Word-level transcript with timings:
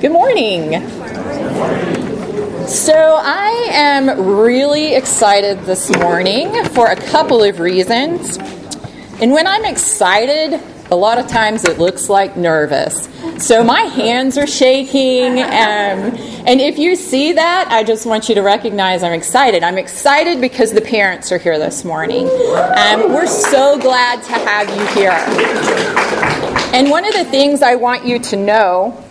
Good 0.00 0.12
morning. 0.12 0.72
So, 2.66 3.18
I 3.18 3.68
am 3.70 4.26
really 4.26 4.94
excited 4.94 5.60
this 5.60 5.88
morning 5.96 6.52
for 6.66 6.88
a 6.88 6.96
couple 6.96 7.42
of 7.42 7.60
reasons. 7.60 8.36
And 9.22 9.32
when 9.32 9.46
I'm 9.46 9.64
excited, 9.64 10.60
a 10.90 10.94
lot 10.94 11.18
of 11.18 11.28
times 11.28 11.64
it 11.64 11.78
looks 11.78 12.10
like 12.10 12.36
nervous. 12.36 13.08
So, 13.38 13.64
my 13.64 13.80
hands 13.80 14.36
are 14.36 14.46
shaking. 14.46 15.38
Um, 15.38 16.12
and 16.44 16.60
if 16.60 16.78
you 16.78 16.94
see 16.94 17.32
that, 17.32 17.68
I 17.70 17.82
just 17.82 18.04
want 18.04 18.28
you 18.28 18.34
to 18.34 18.42
recognize 18.42 19.02
I'm 19.02 19.14
excited. 19.14 19.62
I'm 19.62 19.78
excited 19.78 20.42
because 20.42 20.72
the 20.72 20.82
parents 20.82 21.32
are 21.32 21.38
here 21.38 21.58
this 21.58 21.86
morning. 21.86 22.26
Um, 22.26 23.14
we're 23.14 23.26
so 23.26 23.78
glad 23.78 24.22
to 24.24 24.32
have 24.32 24.68
you 24.68 24.86
here. 25.00 25.24
And 26.74 26.90
one 26.90 27.06
of 27.06 27.14
the 27.14 27.24
things 27.24 27.62
I 27.62 27.76
want 27.76 28.04
you 28.04 28.18
to 28.18 28.36
know 28.36 29.02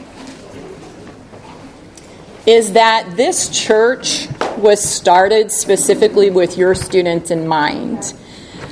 is 2.46 2.74
that 2.74 3.16
this 3.16 3.50
church 3.50 4.28
was 4.58 4.84
started 4.84 5.52
specifically 5.52 6.30
with 6.30 6.58
your 6.58 6.76
students 6.76 7.32
in 7.32 7.48
mind. 7.48 8.14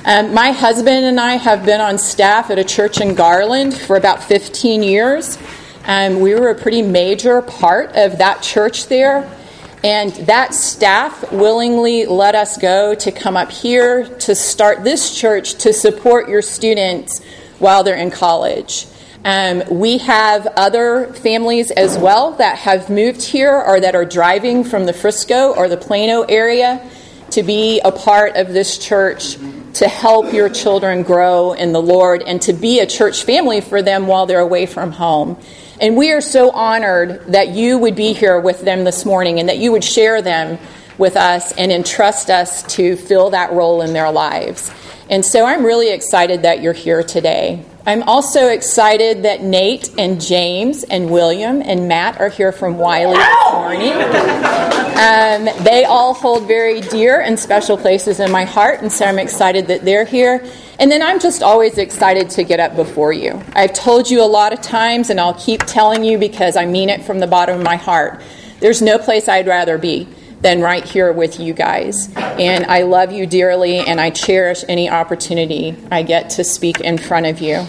Um, 0.06 0.34
my 0.34 0.52
husband 0.52 1.04
and 1.04 1.18
I 1.18 1.34
have 1.34 1.64
been 1.64 1.80
on 1.80 1.98
staff 1.98 2.50
at 2.50 2.58
a 2.58 2.64
church 2.64 3.00
in 3.00 3.14
Garland 3.14 3.74
for 3.74 3.96
about 3.96 4.22
15 4.22 4.82
years. 4.82 5.38
Um, 5.86 6.20
we 6.20 6.34
were 6.34 6.50
a 6.50 6.54
pretty 6.54 6.82
major 6.82 7.42
part 7.42 7.92
of 7.96 8.18
that 8.18 8.42
church 8.42 8.86
there. 8.88 9.30
And 9.82 10.12
that 10.26 10.54
staff 10.54 11.30
willingly 11.32 12.06
let 12.06 12.34
us 12.34 12.56
go 12.56 12.94
to 12.94 13.12
come 13.12 13.36
up 13.36 13.50
here 13.50 14.06
to 14.20 14.34
start 14.34 14.82
this 14.84 15.14
church 15.14 15.56
to 15.56 15.72
support 15.72 16.28
your 16.28 16.42
students 16.42 17.22
while 17.58 17.84
they're 17.84 17.96
in 17.96 18.10
college. 18.10 18.86
Um, 19.24 19.62
we 19.70 19.98
have 19.98 20.46
other 20.48 21.06
families 21.14 21.70
as 21.70 21.96
well 21.96 22.32
that 22.32 22.58
have 22.58 22.90
moved 22.90 23.22
here 23.22 23.54
or 23.54 23.80
that 23.80 23.94
are 23.94 24.04
driving 24.04 24.64
from 24.64 24.84
the 24.84 24.92
Frisco 24.92 25.54
or 25.54 25.66
the 25.66 25.78
Plano 25.78 26.22
area 26.22 26.86
to 27.30 27.42
be 27.42 27.80
a 27.80 27.90
part 27.90 28.36
of 28.36 28.48
this 28.48 28.76
church 28.76 29.36
to 29.74 29.88
help 29.88 30.32
your 30.32 30.50
children 30.50 31.02
grow 31.02 31.52
in 31.54 31.72
the 31.72 31.80
Lord 31.80 32.22
and 32.22 32.40
to 32.42 32.52
be 32.52 32.80
a 32.80 32.86
church 32.86 33.24
family 33.24 33.62
for 33.62 33.80
them 33.80 34.06
while 34.06 34.26
they're 34.26 34.40
away 34.40 34.66
from 34.66 34.92
home. 34.92 35.38
And 35.80 35.96
we 35.96 36.12
are 36.12 36.20
so 36.20 36.50
honored 36.50 37.24
that 37.28 37.48
you 37.48 37.78
would 37.78 37.96
be 37.96 38.12
here 38.12 38.38
with 38.38 38.60
them 38.60 38.84
this 38.84 39.06
morning 39.06 39.40
and 39.40 39.48
that 39.48 39.58
you 39.58 39.72
would 39.72 39.82
share 39.82 40.20
them 40.20 40.58
with 40.98 41.16
us 41.16 41.50
and 41.52 41.72
entrust 41.72 42.28
us 42.28 42.62
to 42.74 42.94
fill 42.96 43.30
that 43.30 43.52
role 43.52 43.80
in 43.80 43.94
their 43.94 44.12
lives. 44.12 44.70
And 45.08 45.24
so 45.24 45.44
I'm 45.44 45.64
really 45.64 45.92
excited 45.92 46.42
that 46.42 46.62
you're 46.62 46.72
here 46.72 47.02
today. 47.02 47.64
I'm 47.86 48.02
also 48.04 48.48
excited 48.48 49.24
that 49.24 49.42
Nate 49.42 49.90
and 49.98 50.18
James 50.18 50.84
and 50.84 51.10
William 51.10 51.60
and 51.60 51.86
Matt 51.86 52.18
are 52.18 52.30
here 52.30 52.50
from 52.50 52.78
Wylie 52.78 53.18
this 53.18 53.52
morning. 53.52 53.92
Um, 54.94 55.64
they 55.64 55.84
all 55.84 56.14
hold 56.14 56.46
very 56.46 56.80
dear 56.80 57.20
and 57.20 57.38
special 57.38 57.76
places 57.76 58.20
in 58.20 58.30
my 58.30 58.44
heart, 58.44 58.80
and 58.80 58.90
so 58.90 59.04
I'm 59.04 59.18
excited 59.18 59.66
that 59.66 59.84
they're 59.84 60.06
here. 60.06 60.46
And 60.78 60.90
then 60.90 61.02
I'm 61.02 61.20
just 61.20 61.42
always 61.42 61.76
excited 61.76 62.30
to 62.30 62.42
get 62.42 62.58
up 62.58 62.74
before 62.74 63.12
you. 63.12 63.42
I've 63.54 63.74
told 63.74 64.10
you 64.10 64.22
a 64.22 64.24
lot 64.24 64.54
of 64.54 64.62
times, 64.62 65.10
and 65.10 65.20
I'll 65.20 65.34
keep 65.34 65.60
telling 65.66 66.04
you 66.04 66.16
because 66.16 66.56
I 66.56 66.64
mean 66.64 66.88
it 66.88 67.04
from 67.04 67.18
the 67.18 67.26
bottom 67.26 67.58
of 67.58 67.64
my 67.64 67.76
heart. 67.76 68.22
There's 68.60 68.80
no 68.80 68.96
place 68.96 69.28
I'd 69.28 69.46
rather 69.46 69.76
be 69.76 70.08
than 70.44 70.60
right 70.60 70.84
here 70.84 71.10
with 71.10 71.40
you 71.40 71.54
guys. 71.54 72.14
And 72.14 72.66
I 72.66 72.82
love 72.82 73.10
you 73.10 73.26
dearly, 73.26 73.78
and 73.78 73.98
I 73.98 74.10
cherish 74.10 74.62
any 74.68 74.90
opportunity 74.90 75.74
I 75.90 76.02
get 76.02 76.28
to 76.30 76.44
speak 76.44 76.80
in 76.80 76.98
front 76.98 77.24
of 77.24 77.40
you. 77.40 77.64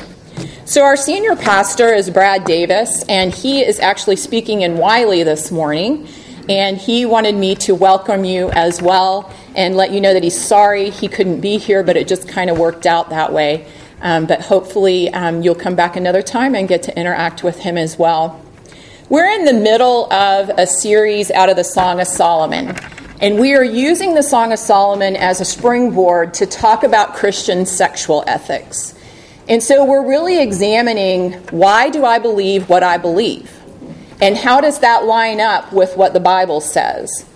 So, 0.65 0.83
our 0.83 0.97
senior 0.97 1.37
pastor 1.37 1.93
is 1.93 2.09
Brad 2.09 2.43
Davis, 2.43 3.05
and 3.07 3.33
he 3.33 3.63
is 3.63 3.79
actually 3.79 4.17
speaking 4.17 4.61
in 4.61 4.77
Wylie 4.77 5.23
this 5.23 5.51
morning. 5.51 6.07
And 6.49 6.77
he 6.77 7.05
wanted 7.05 7.35
me 7.35 7.55
to 7.55 7.73
welcome 7.73 8.25
you 8.25 8.51
as 8.51 8.81
well 8.81 9.33
and 9.55 9.75
let 9.75 9.91
you 9.91 10.01
know 10.01 10.13
that 10.13 10.21
he's 10.21 10.39
sorry 10.39 10.91
he 10.91 11.07
couldn't 11.07 11.39
be 11.39 11.57
here, 11.57 11.81
but 11.81 11.95
it 11.95 12.07
just 12.07 12.27
kind 12.27 12.49
of 12.49 12.59
worked 12.59 12.85
out 12.85 13.09
that 13.09 13.31
way. 13.31 13.65
Um, 14.01 14.25
but 14.25 14.41
hopefully, 14.41 15.11
um, 15.13 15.41
you'll 15.41 15.55
come 15.55 15.75
back 15.75 15.95
another 15.95 16.21
time 16.21 16.53
and 16.53 16.67
get 16.67 16.83
to 16.83 16.99
interact 16.99 17.41
with 17.41 17.59
him 17.59 17.77
as 17.77 17.97
well. 17.97 18.44
We're 19.07 19.29
in 19.29 19.45
the 19.45 19.53
middle 19.53 20.11
of 20.11 20.49
a 20.49 20.65
series 20.65 21.29
out 21.29 21.47
of 21.47 21.57
the 21.57 21.63
Song 21.63 22.01
of 22.01 22.07
Solomon, 22.07 22.75
and 23.21 23.37
we 23.39 23.53
are 23.53 23.63
using 23.63 24.15
the 24.15 24.23
Song 24.23 24.51
of 24.51 24.57
Solomon 24.57 25.15
as 25.15 25.39
a 25.39 25.45
springboard 25.45 26.33
to 26.33 26.47
talk 26.47 26.83
about 26.83 27.13
Christian 27.13 27.67
sexual 27.67 28.23
ethics. 28.25 28.95
And 29.47 29.61
so 29.61 29.85
we're 29.85 30.07
really 30.07 30.41
examining 30.41 31.33
why 31.51 31.91
do 31.91 32.03
I 32.03 32.17
believe 32.17 32.67
what 32.67 32.81
I 32.81 32.97
believe? 32.97 33.55
And 34.23 34.35
how 34.35 34.59
does 34.59 34.79
that 34.79 35.05
line 35.05 35.39
up 35.39 35.71
with 35.71 35.95
what 35.95 36.13
the 36.13 36.19
Bible 36.19 36.59
says? 36.59 37.27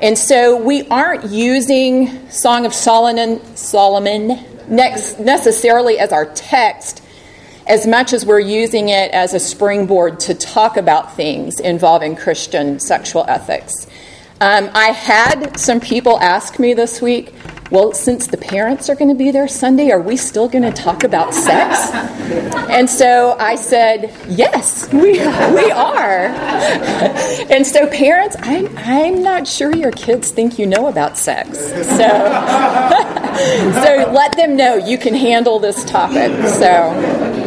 And 0.00 0.16
so 0.16 0.56
we 0.56 0.88
aren't 0.88 1.26
using 1.26 2.30
Song 2.30 2.64
of 2.64 2.72
Solomon, 2.72 3.44
Solomon 3.56 4.42
necessarily 4.70 5.98
as 5.98 6.12
our 6.12 6.24
text 6.24 6.99
as 7.70 7.86
much 7.86 8.12
as 8.12 8.26
we're 8.26 8.40
using 8.40 8.88
it 8.88 9.12
as 9.12 9.32
a 9.32 9.38
springboard 9.38 10.18
to 10.18 10.34
talk 10.34 10.76
about 10.76 11.14
things 11.14 11.60
involving 11.60 12.16
Christian 12.16 12.80
sexual 12.80 13.24
ethics. 13.28 13.86
Um, 14.40 14.70
I 14.74 14.86
had 14.86 15.56
some 15.56 15.78
people 15.78 16.18
ask 16.18 16.58
me 16.58 16.74
this 16.74 17.00
week, 17.00 17.32
well, 17.70 17.92
since 17.92 18.26
the 18.26 18.38
parents 18.38 18.90
are 18.90 18.96
going 18.96 19.10
to 19.10 19.14
be 19.14 19.30
there 19.30 19.46
Sunday, 19.46 19.92
are 19.92 20.00
we 20.00 20.16
still 20.16 20.48
going 20.48 20.64
to 20.64 20.72
talk 20.72 21.04
about 21.04 21.32
sex? 21.32 21.92
And 22.68 22.90
so 22.90 23.36
I 23.38 23.54
said, 23.54 24.12
yes, 24.28 24.92
we, 24.92 25.12
we 25.12 25.70
are. 25.70 26.26
And 27.50 27.66
so, 27.66 27.88
parents, 27.88 28.36
I'm, 28.40 28.76
I'm 28.78 29.22
not 29.22 29.46
sure 29.46 29.74
your 29.74 29.90
kids 29.90 30.30
think 30.30 30.58
you 30.58 30.66
know 30.66 30.86
about 30.86 31.18
sex. 31.18 31.58
So, 31.58 31.74
so 33.82 34.12
let 34.12 34.36
them 34.36 34.56
know 34.56 34.76
you 34.76 34.98
can 34.98 35.14
handle 35.14 35.58
this 35.58 35.84
topic. 35.84 36.30
So, 36.48 37.39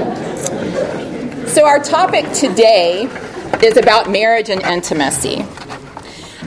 so, 1.54 1.68
our 1.68 1.78
topic 1.78 2.26
today 2.34 3.04
is 3.62 3.78
about 3.78 4.10
marriage 4.10 4.50
and 4.50 4.60
intimacy. 4.64 5.46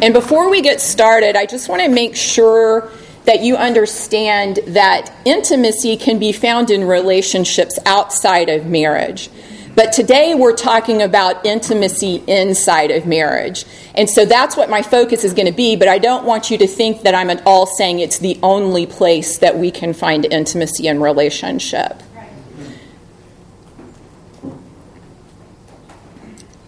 And 0.02 0.12
before 0.12 0.50
we 0.50 0.62
get 0.62 0.80
started, 0.80 1.36
I 1.36 1.46
just 1.46 1.68
want 1.68 1.80
to 1.82 1.88
make 1.88 2.16
sure 2.16 2.90
that 3.24 3.40
you 3.40 3.54
understand 3.56 4.58
that 4.66 5.12
intimacy 5.24 5.96
can 5.96 6.18
be 6.18 6.32
found 6.32 6.72
in 6.72 6.82
relationships 6.82 7.78
outside 7.86 8.48
of 8.48 8.66
marriage. 8.66 9.30
But 9.76 9.92
today 9.92 10.34
we're 10.34 10.56
talking 10.56 11.00
about 11.00 11.46
intimacy 11.46 12.24
inside 12.26 12.90
of 12.90 13.06
marriage. 13.06 13.64
And 13.94 14.10
so 14.10 14.24
that's 14.24 14.56
what 14.56 14.68
my 14.68 14.82
focus 14.82 15.22
is 15.22 15.34
going 15.34 15.46
to 15.46 15.52
be, 15.52 15.76
but 15.76 15.86
I 15.86 15.98
don't 15.98 16.24
want 16.24 16.50
you 16.50 16.58
to 16.58 16.66
think 16.66 17.02
that 17.02 17.14
I'm 17.14 17.30
at 17.30 17.46
all 17.46 17.66
saying 17.66 18.00
it's 18.00 18.18
the 18.18 18.40
only 18.42 18.86
place 18.86 19.38
that 19.38 19.56
we 19.56 19.70
can 19.70 19.92
find 19.92 20.24
intimacy 20.24 20.88
in 20.88 21.00
relationship. 21.00 22.02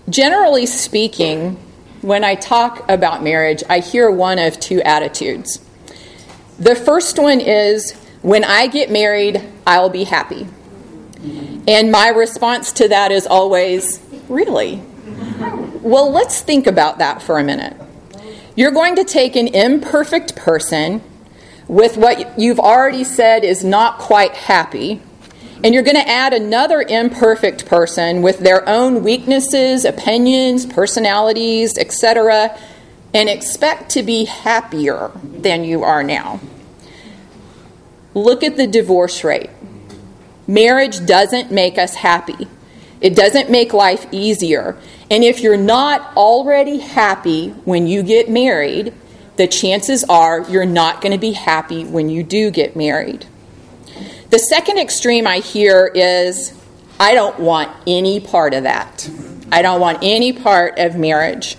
Generally 0.09 0.67
speaking, 0.67 1.57
when 2.01 2.25
I 2.25 2.35
talk 2.35 2.89
about 2.89 3.23
marriage, 3.23 3.63
I 3.69 3.81
hear 3.81 4.11
one 4.11 4.39
of 4.39 4.59
two 4.59 4.81
attitudes. 4.83 5.61
The 6.59 6.75
first 6.75 7.19
one 7.19 7.41
is 7.41 7.93
when 8.23 8.45
I 8.45 8.69
get 8.69 8.91
married, 8.91 9.43
I'll 9.67 9.91
be 9.91 10.05
happy. 10.05 10.47
And 11.67 11.93
my 11.93 12.09
response 12.09 12.73
to 12.73 12.89
that 12.89 13.13
is 13.13 13.27
always, 13.27 14.01
really? 14.29 14.83
Well, 15.83 16.11
let's 16.11 16.41
think 16.41 16.67
about 16.67 16.99
that 16.99 17.21
for 17.21 17.39
a 17.39 17.45
minute. 17.45 17.77
You're 18.57 18.73
going 18.73 18.97
to 18.97 19.05
take 19.05 19.37
an 19.37 19.49
imperfect 19.49 20.35
person 20.37 21.03
with 21.69 21.97
what 21.97 22.39
you've 22.39 22.59
already 22.59 23.05
said 23.05 23.45
is 23.45 23.63
not 23.63 23.99
quite 23.99 24.33
happy, 24.33 25.03
and 25.65 25.75
you're 25.75 25.83
going 25.83 25.97
to 25.97 26.09
add 26.09 26.33
another 26.33 26.81
imperfect 26.83 27.67
person 27.67 28.23
with 28.23 28.39
their 28.39 28.69
own 28.69 29.03
weaknesses, 29.03 29.85
opinions, 29.85 30.67
personalities, 30.67 31.77
etc., 31.77 32.57
and 33.15 33.29
expect 33.29 33.91
to 33.91 34.03
be 34.03 34.27
happier 34.27 35.11
than 35.25 35.65
you 35.65 35.83
are 35.83 36.03
now. 36.03 36.41
Look 38.15 38.43
at 38.43 38.57
the 38.57 38.67
divorce 38.67 39.25
rate. 39.25 39.51
Marriage 40.47 41.05
doesn't 41.05 41.51
make 41.51 41.79
us 41.79 41.95
happy. 41.95 42.49
It 43.01 43.15
doesn't 43.15 43.51
make 43.51 43.73
life 43.73 44.07
easier. 44.13 44.77
And 45.11 45.25
if 45.25 45.41
you're 45.41 45.57
not 45.57 46.17
already 46.17 46.79
happy 46.79 47.51
when 47.65 47.87
you 47.87 48.03
get 48.03 48.29
married, 48.29 48.93
the 49.37 49.47
chances 49.47 50.05
are 50.05 50.41
you're 50.51 50.67
not 50.67 51.01
going 51.01 51.13
to 51.13 51.19
be 51.19 51.33
happy 51.33 51.85
when 51.85 52.09
you 52.09 52.23
do 52.23 52.51
get 52.51 52.77
married. 52.77 53.27
The 54.31 54.39
second 54.39 54.79
extreme 54.79 55.27
I 55.27 55.39
hear 55.39 55.91
is 55.95 56.53
I 57.01 57.15
don't 57.15 57.39
want 57.39 57.71
any 57.87 58.21
part 58.21 58.53
of 58.53 58.65
that. 58.65 59.09
I 59.51 59.63
don't 59.63 59.81
want 59.81 60.01
any 60.03 60.35
part 60.35 60.79
of 60.79 60.97
marriage. 60.97 61.57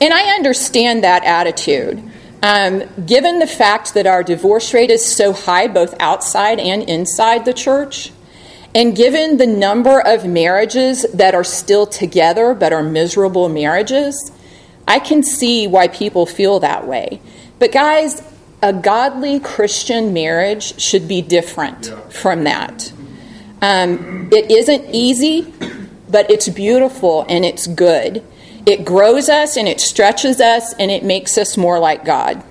And 0.00 0.12
I 0.12 0.34
understand 0.34 1.04
that 1.04 1.22
attitude. 1.24 2.02
Um, 2.42 2.82
given 3.06 3.38
the 3.38 3.46
fact 3.46 3.94
that 3.94 4.06
our 4.06 4.24
divorce 4.24 4.74
rate 4.74 4.90
is 4.90 5.04
so 5.04 5.32
high, 5.32 5.68
both 5.68 5.94
outside 6.00 6.58
and 6.58 6.82
inside 6.82 7.44
the 7.44 7.52
church, 7.52 8.10
And 8.74 8.94
given 8.94 9.36
the 9.36 9.46
number 9.46 10.00
of 10.00 10.24
marriages 10.24 11.04
that 11.12 11.34
are 11.34 11.44
still 11.44 11.86
together 11.86 12.54
but 12.54 12.72
are 12.72 12.82
miserable 12.82 13.48
marriages, 13.48 14.30
I 14.86 15.00
can 15.00 15.22
see 15.22 15.66
why 15.66 15.88
people 15.88 16.24
feel 16.24 16.60
that 16.60 16.86
way. 16.86 17.20
But, 17.58 17.72
guys, 17.72 18.22
a 18.62 18.72
godly 18.72 19.40
Christian 19.40 20.12
marriage 20.12 20.80
should 20.80 21.08
be 21.08 21.22
different 21.22 21.88
yeah. 21.88 22.00
from 22.08 22.44
that. 22.44 22.92
Um, 23.62 24.28
it 24.32 24.50
isn't 24.50 24.86
easy, 24.94 25.52
but 26.08 26.30
it's 26.30 26.48
beautiful 26.48 27.24
and 27.28 27.44
it's 27.44 27.66
good. 27.66 28.24
It 28.66 28.84
grows 28.84 29.28
us 29.28 29.56
and 29.56 29.66
it 29.66 29.80
stretches 29.80 30.40
us 30.40 30.74
and 30.74 30.90
it 30.90 31.04
makes 31.04 31.38
us 31.38 31.56
more 31.56 31.78
like 31.78 32.04
God. 32.04 32.42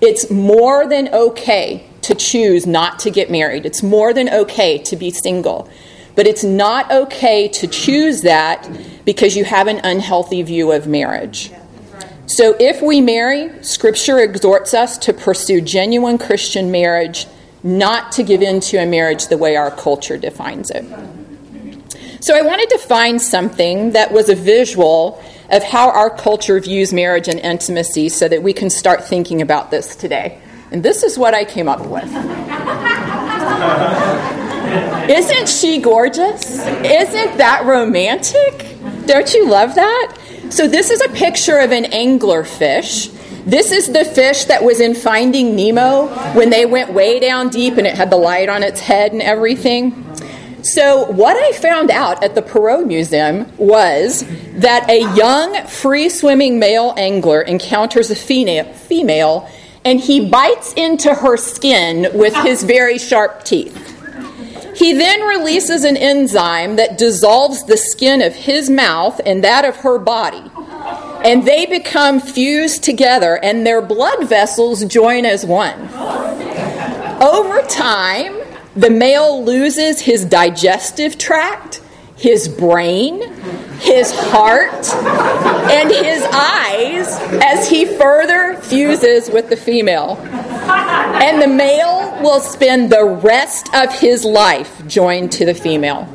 It's 0.00 0.30
more 0.30 0.86
than 0.86 1.08
okay 1.08 1.88
to 2.02 2.14
choose 2.14 2.66
not 2.66 2.98
to 3.00 3.10
get 3.10 3.30
married. 3.30 3.64
It's 3.64 3.82
more 3.82 4.12
than 4.12 4.28
okay 4.28 4.78
to 4.78 4.96
be 4.96 5.10
single. 5.10 5.68
But 6.14 6.26
it's 6.26 6.44
not 6.44 6.92
okay 6.92 7.48
to 7.48 7.66
choose 7.66 8.22
that 8.22 8.68
because 9.04 9.36
you 9.36 9.44
have 9.44 9.66
an 9.66 9.80
unhealthy 9.82 10.42
view 10.42 10.70
of 10.70 10.86
marriage. 10.86 11.50
So 12.26 12.56
if 12.58 12.80
we 12.80 13.00
marry, 13.00 13.62
Scripture 13.62 14.18
exhorts 14.18 14.72
us 14.72 14.96
to 14.98 15.12
pursue 15.12 15.60
genuine 15.60 16.16
Christian 16.16 16.70
marriage, 16.70 17.26
not 17.62 18.12
to 18.12 18.22
give 18.22 18.40
in 18.40 18.60
to 18.60 18.78
a 18.78 18.86
marriage 18.86 19.28
the 19.28 19.36
way 19.36 19.56
our 19.56 19.70
culture 19.70 20.16
defines 20.16 20.70
it. 20.70 20.84
So 22.20 22.34
I 22.34 22.40
wanted 22.40 22.70
to 22.70 22.78
find 22.78 23.20
something 23.20 23.92
that 23.92 24.10
was 24.10 24.30
a 24.30 24.34
visual 24.34 25.22
of 25.50 25.62
how 25.62 25.90
our 25.90 26.08
culture 26.08 26.58
views 26.58 26.92
marriage 26.92 27.28
and 27.28 27.38
intimacy 27.38 28.08
so 28.08 28.26
that 28.28 28.42
we 28.42 28.54
can 28.54 28.70
start 28.70 29.04
thinking 29.04 29.42
about 29.42 29.70
this 29.70 29.94
today. 29.94 30.40
And 30.70 30.82
this 30.82 31.02
is 31.02 31.18
what 31.18 31.34
I 31.34 31.44
came 31.44 31.68
up 31.68 31.86
with. 31.86 32.04
Isn't 35.10 35.48
she 35.48 35.78
gorgeous? 35.78 36.66
Isn't 36.66 37.36
that 37.36 37.64
romantic? 37.66 38.74
Don't 39.06 39.32
you 39.34 39.46
love 39.46 39.74
that? 39.74 40.16
So, 40.50 40.68
this 40.68 40.90
is 40.90 41.00
a 41.00 41.08
picture 41.10 41.58
of 41.58 41.72
an 41.72 41.86
angler 41.86 42.44
fish. 42.44 43.08
This 43.46 43.72
is 43.72 43.92
the 43.92 44.04
fish 44.04 44.44
that 44.44 44.62
was 44.62 44.80
in 44.80 44.94
Finding 44.94 45.54
Nemo 45.56 46.06
when 46.34 46.50
they 46.50 46.64
went 46.64 46.92
way 46.92 47.20
down 47.20 47.48
deep 47.48 47.76
and 47.76 47.86
it 47.86 47.94
had 47.94 48.10
the 48.10 48.16
light 48.16 48.48
on 48.48 48.62
its 48.62 48.80
head 48.80 49.12
and 49.12 49.20
everything. 49.20 50.00
So, 50.62 51.04
what 51.10 51.36
I 51.36 51.52
found 51.52 51.90
out 51.90 52.24
at 52.24 52.34
the 52.34 52.40
Perot 52.40 52.86
Museum 52.86 53.52
was 53.58 54.24
that 54.54 54.88
a 54.88 55.00
young, 55.14 55.66
free 55.66 56.08
swimming 56.08 56.58
male 56.58 56.94
angler 56.96 57.42
encounters 57.42 58.10
a 58.10 58.16
female 58.16 59.50
and 59.84 60.00
he 60.00 60.28
bites 60.30 60.72
into 60.72 61.14
her 61.14 61.36
skin 61.36 62.08
with 62.14 62.34
his 62.36 62.62
very 62.62 62.98
sharp 62.98 63.44
teeth. 63.44 63.93
He 64.74 64.92
then 64.92 65.22
releases 65.22 65.84
an 65.84 65.96
enzyme 65.96 66.76
that 66.76 66.98
dissolves 66.98 67.64
the 67.64 67.76
skin 67.76 68.22
of 68.22 68.34
his 68.34 68.68
mouth 68.68 69.20
and 69.24 69.44
that 69.44 69.64
of 69.64 69.76
her 69.76 69.98
body. 69.98 70.42
And 71.24 71.46
they 71.46 71.64
become 71.64 72.20
fused 72.20 72.82
together, 72.82 73.38
and 73.42 73.66
their 73.66 73.80
blood 73.80 74.28
vessels 74.28 74.84
join 74.84 75.24
as 75.24 75.46
one. 75.46 75.88
Over 77.22 77.62
time, 77.62 78.36
the 78.76 78.90
male 78.90 79.42
loses 79.44 80.00
his 80.00 80.24
digestive 80.24 81.16
tract, 81.16 81.80
his 82.16 82.48
brain, 82.48 83.22
his 83.78 84.12
heart, 84.12 84.86
and 85.70 85.90
his 85.90 86.22
eyes 86.32 87.06
as 87.42 87.68
he 87.68 87.84
further 87.86 88.56
fuses 88.56 89.30
with 89.30 89.48
the 89.48 89.56
female. 89.56 90.16
And 90.68 91.40
the 91.40 91.48
male 91.48 92.18
will 92.22 92.40
spend 92.40 92.90
the 92.90 93.04
rest 93.04 93.72
of 93.74 93.92
his 93.92 94.24
life 94.24 94.86
joined 94.86 95.32
to 95.32 95.44
the 95.44 95.54
female. 95.54 96.08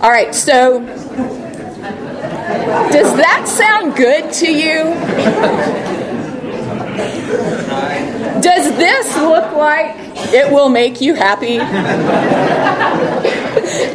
All 0.00 0.10
right, 0.10 0.34
so 0.34 0.80
does 2.90 3.16
that 3.16 3.46
sound 3.46 3.96
good 3.96 4.32
to 4.34 4.50
you? 4.50 4.84
Does 8.40 8.76
this 8.76 9.16
look 9.16 9.52
like 9.52 9.94
it 10.32 10.50
will 10.50 10.68
make 10.68 11.00
you 11.00 11.14
happy? 11.14 11.58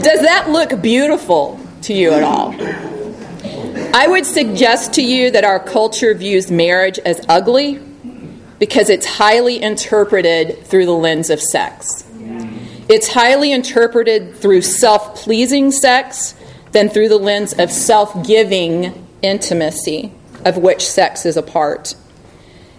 Does 0.03 0.21
that 0.21 0.49
look 0.49 0.81
beautiful 0.81 1.59
to 1.83 1.93
you 1.93 2.11
at 2.11 2.23
all? 2.23 2.55
I 3.95 4.07
would 4.07 4.25
suggest 4.25 4.93
to 4.93 5.01
you 5.01 5.31
that 5.31 5.43
our 5.43 5.59
culture 5.59 6.13
views 6.13 6.51
marriage 6.51 6.99
as 6.99 7.21
ugly 7.27 7.79
because 8.59 8.89
it's 8.89 9.05
highly 9.05 9.61
interpreted 9.61 10.65
through 10.65 10.85
the 10.85 10.91
lens 10.91 11.29
of 11.29 11.41
sex. 11.41 12.03
It's 12.87 13.07
highly 13.07 13.51
interpreted 13.51 14.35
through 14.35 14.61
self 14.61 15.15
pleasing 15.15 15.71
sex 15.71 16.35
than 16.71 16.89
through 16.89 17.09
the 17.09 17.17
lens 17.17 17.53
of 17.53 17.71
self 17.71 18.25
giving 18.25 19.07
intimacy, 19.21 20.11
of 20.45 20.57
which 20.57 20.87
sex 20.87 21.25
is 21.25 21.35
a 21.35 21.41
part. 21.41 21.95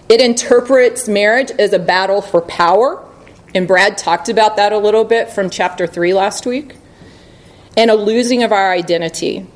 It 0.08 0.20
interprets 0.20 1.08
marriage 1.08 1.50
as 1.58 1.72
a 1.72 1.80
battle 1.80 2.22
for 2.22 2.40
power, 2.40 3.04
and 3.54 3.66
Brad 3.66 3.98
talked 3.98 4.28
about 4.28 4.56
that 4.56 4.72
a 4.72 4.78
little 4.78 5.04
bit 5.04 5.30
from 5.30 5.50
chapter 5.50 5.86
3 5.86 6.14
last 6.14 6.46
week, 6.46 6.76
and 7.76 7.90
a 7.90 7.96
losing 7.96 8.44
of 8.44 8.52
our 8.52 8.70
identity. 8.70 9.46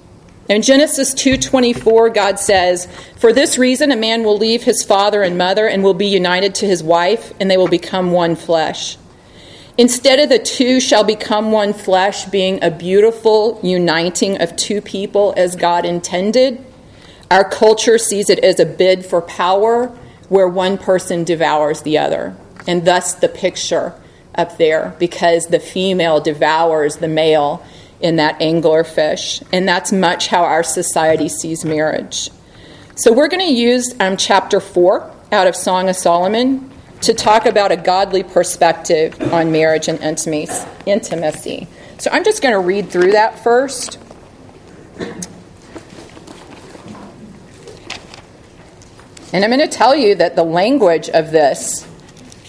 In 0.51 0.63
Genesis 0.63 1.15
2:24 1.15 2.11
God 2.11 2.41
says, 2.41 2.89
"For 3.17 3.33
this 3.33 3.57
reason 3.57 3.93
a 3.93 3.97
man 3.97 4.25
will 4.25 4.37
leave 4.37 4.65
his 4.65 4.83
father 4.83 5.23
and 5.23 5.39
mother 5.39 5.69
and 5.69 5.85
will 5.85 5.95
be 5.95 6.09
united 6.09 6.57
to 6.57 6.67
his 6.67 6.83
wife, 6.83 7.33
and 7.39 7.49
they 7.49 7.57
will 7.57 7.69
become 7.69 8.11
one 8.11 8.35
flesh." 8.35 8.99
Instead 9.79 10.19
of 10.19 10.29
the 10.29 10.41
two 10.41 10.81
shall 10.81 11.05
become 11.05 11.53
one 11.53 11.73
flesh 11.73 12.25
being 12.25 12.59
a 12.63 12.71
beautiful 12.71 13.61
uniting 13.63 14.43
of 14.43 14.57
two 14.57 14.81
people 14.81 15.33
as 15.37 15.55
God 15.55 15.87
intended, 15.87 16.59
our 17.31 17.45
culture 17.45 17.97
sees 17.97 18.29
it 18.29 18.41
as 18.41 18.59
a 18.59 18.67
bid 18.67 19.07
for 19.07 19.21
power 19.21 19.93
where 20.29 20.49
one 20.49 20.77
person 20.77 21.23
devours 21.23 21.83
the 21.83 21.97
other. 21.97 22.35
And 22.67 22.85
thus 22.85 23.13
the 23.13 23.29
picture 23.29 23.93
up 24.35 24.59
there, 24.59 24.95
because 24.99 25.47
the 25.47 25.61
female 25.61 26.19
devours 26.19 26.97
the 26.97 27.07
male 27.07 27.63
in 28.01 28.17
that 28.17 28.39
anglerfish. 28.41 29.43
And 29.53 29.69
that's 29.69 29.93
much 29.93 30.29
how 30.29 30.45
our 30.45 30.63
society 30.63 31.29
sees 31.29 31.65
marriage. 31.65 32.31
So 32.97 33.13
we're 33.13 33.29
going 33.29 33.47
to 33.47 33.53
use 33.53 33.95
um, 34.01 34.17
chapter 34.17 34.61
4 34.61 35.15
out 35.33 35.47
of 35.47 35.57
Song 35.57 35.89
of 35.89 35.97
Solomon 35.97 36.71
to 37.03 37.15
talk 37.15 37.47
about 37.47 37.73
a 37.73 37.77
godly 37.77 38.23
perspective 38.23 39.21
on 39.33 39.53
marriage 39.53 39.89
and 39.89 39.99
intimacy. 40.01 41.67
So 41.99 42.11
I'm 42.13 42.25
just 42.25 42.43
going 42.43 42.53
to 42.53 42.61
read 42.61 42.91
through 42.91 43.13
that 43.13 43.43
first. 43.43 43.99
And 49.33 49.45
I'm 49.45 49.51
going 49.51 49.61
to 49.61 49.69
tell 49.69 49.95
you 49.95 50.17
that 50.17 50.35
the 50.35 50.43
language 50.43 51.09
of 51.09 51.31
this 51.31 51.87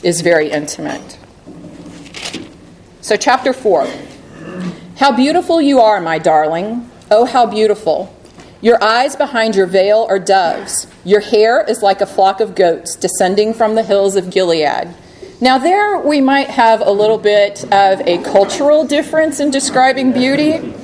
is 0.03 0.21
very 0.21 0.49
intimate. 0.49 1.19
So, 3.01 3.15
chapter 3.15 3.53
4 3.53 3.87
How 4.97 5.15
beautiful 5.15 5.61
you 5.61 5.79
are, 5.79 5.99
my 6.01 6.19
darling. 6.19 6.89
Oh, 7.09 7.25
how 7.25 7.45
beautiful. 7.45 8.15
Your 8.61 8.81
eyes 8.83 9.15
behind 9.15 9.55
your 9.55 9.65
veil 9.65 10.05
are 10.09 10.19
doves. 10.19 10.85
Your 11.03 11.19
hair 11.19 11.63
is 11.67 11.81
like 11.81 12.01
a 12.01 12.05
flock 12.05 12.39
of 12.39 12.53
goats 12.53 12.95
descending 12.95 13.53
from 13.53 13.73
the 13.73 13.83
hills 13.83 14.15
of 14.15 14.29
Gilead. 14.29 14.93
Now, 15.41 15.57
there 15.57 15.97
we 15.97 16.21
might 16.21 16.49
have 16.49 16.81
a 16.81 16.91
little 16.91 17.17
bit 17.17 17.63
of 17.73 18.01
a 18.01 18.21
cultural 18.23 18.85
difference 18.85 19.39
in 19.39 19.49
describing 19.49 20.11
beauty. 20.11 20.75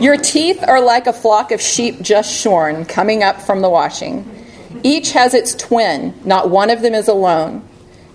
Your 0.00 0.16
teeth 0.16 0.64
are 0.66 0.80
like 0.80 1.06
a 1.06 1.12
flock 1.12 1.52
of 1.52 1.60
sheep 1.60 2.02
just 2.02 2.34
shorn, 2.34 2.84
coming 2.86 3.22
up 3.22 3.40
from 3.40 3.60
the 3.60 3.70
washing. 3.70 4.28
Each 4.82 5.12
has 5.12 5.32
its 5.32 5.54
twin, 5.54 6.12
not 6.24 6.50
one 6.50 6.70
of 6.70 6.82
them 6.82 6.94
is 6.94 7.06
alone. 7.06 7.62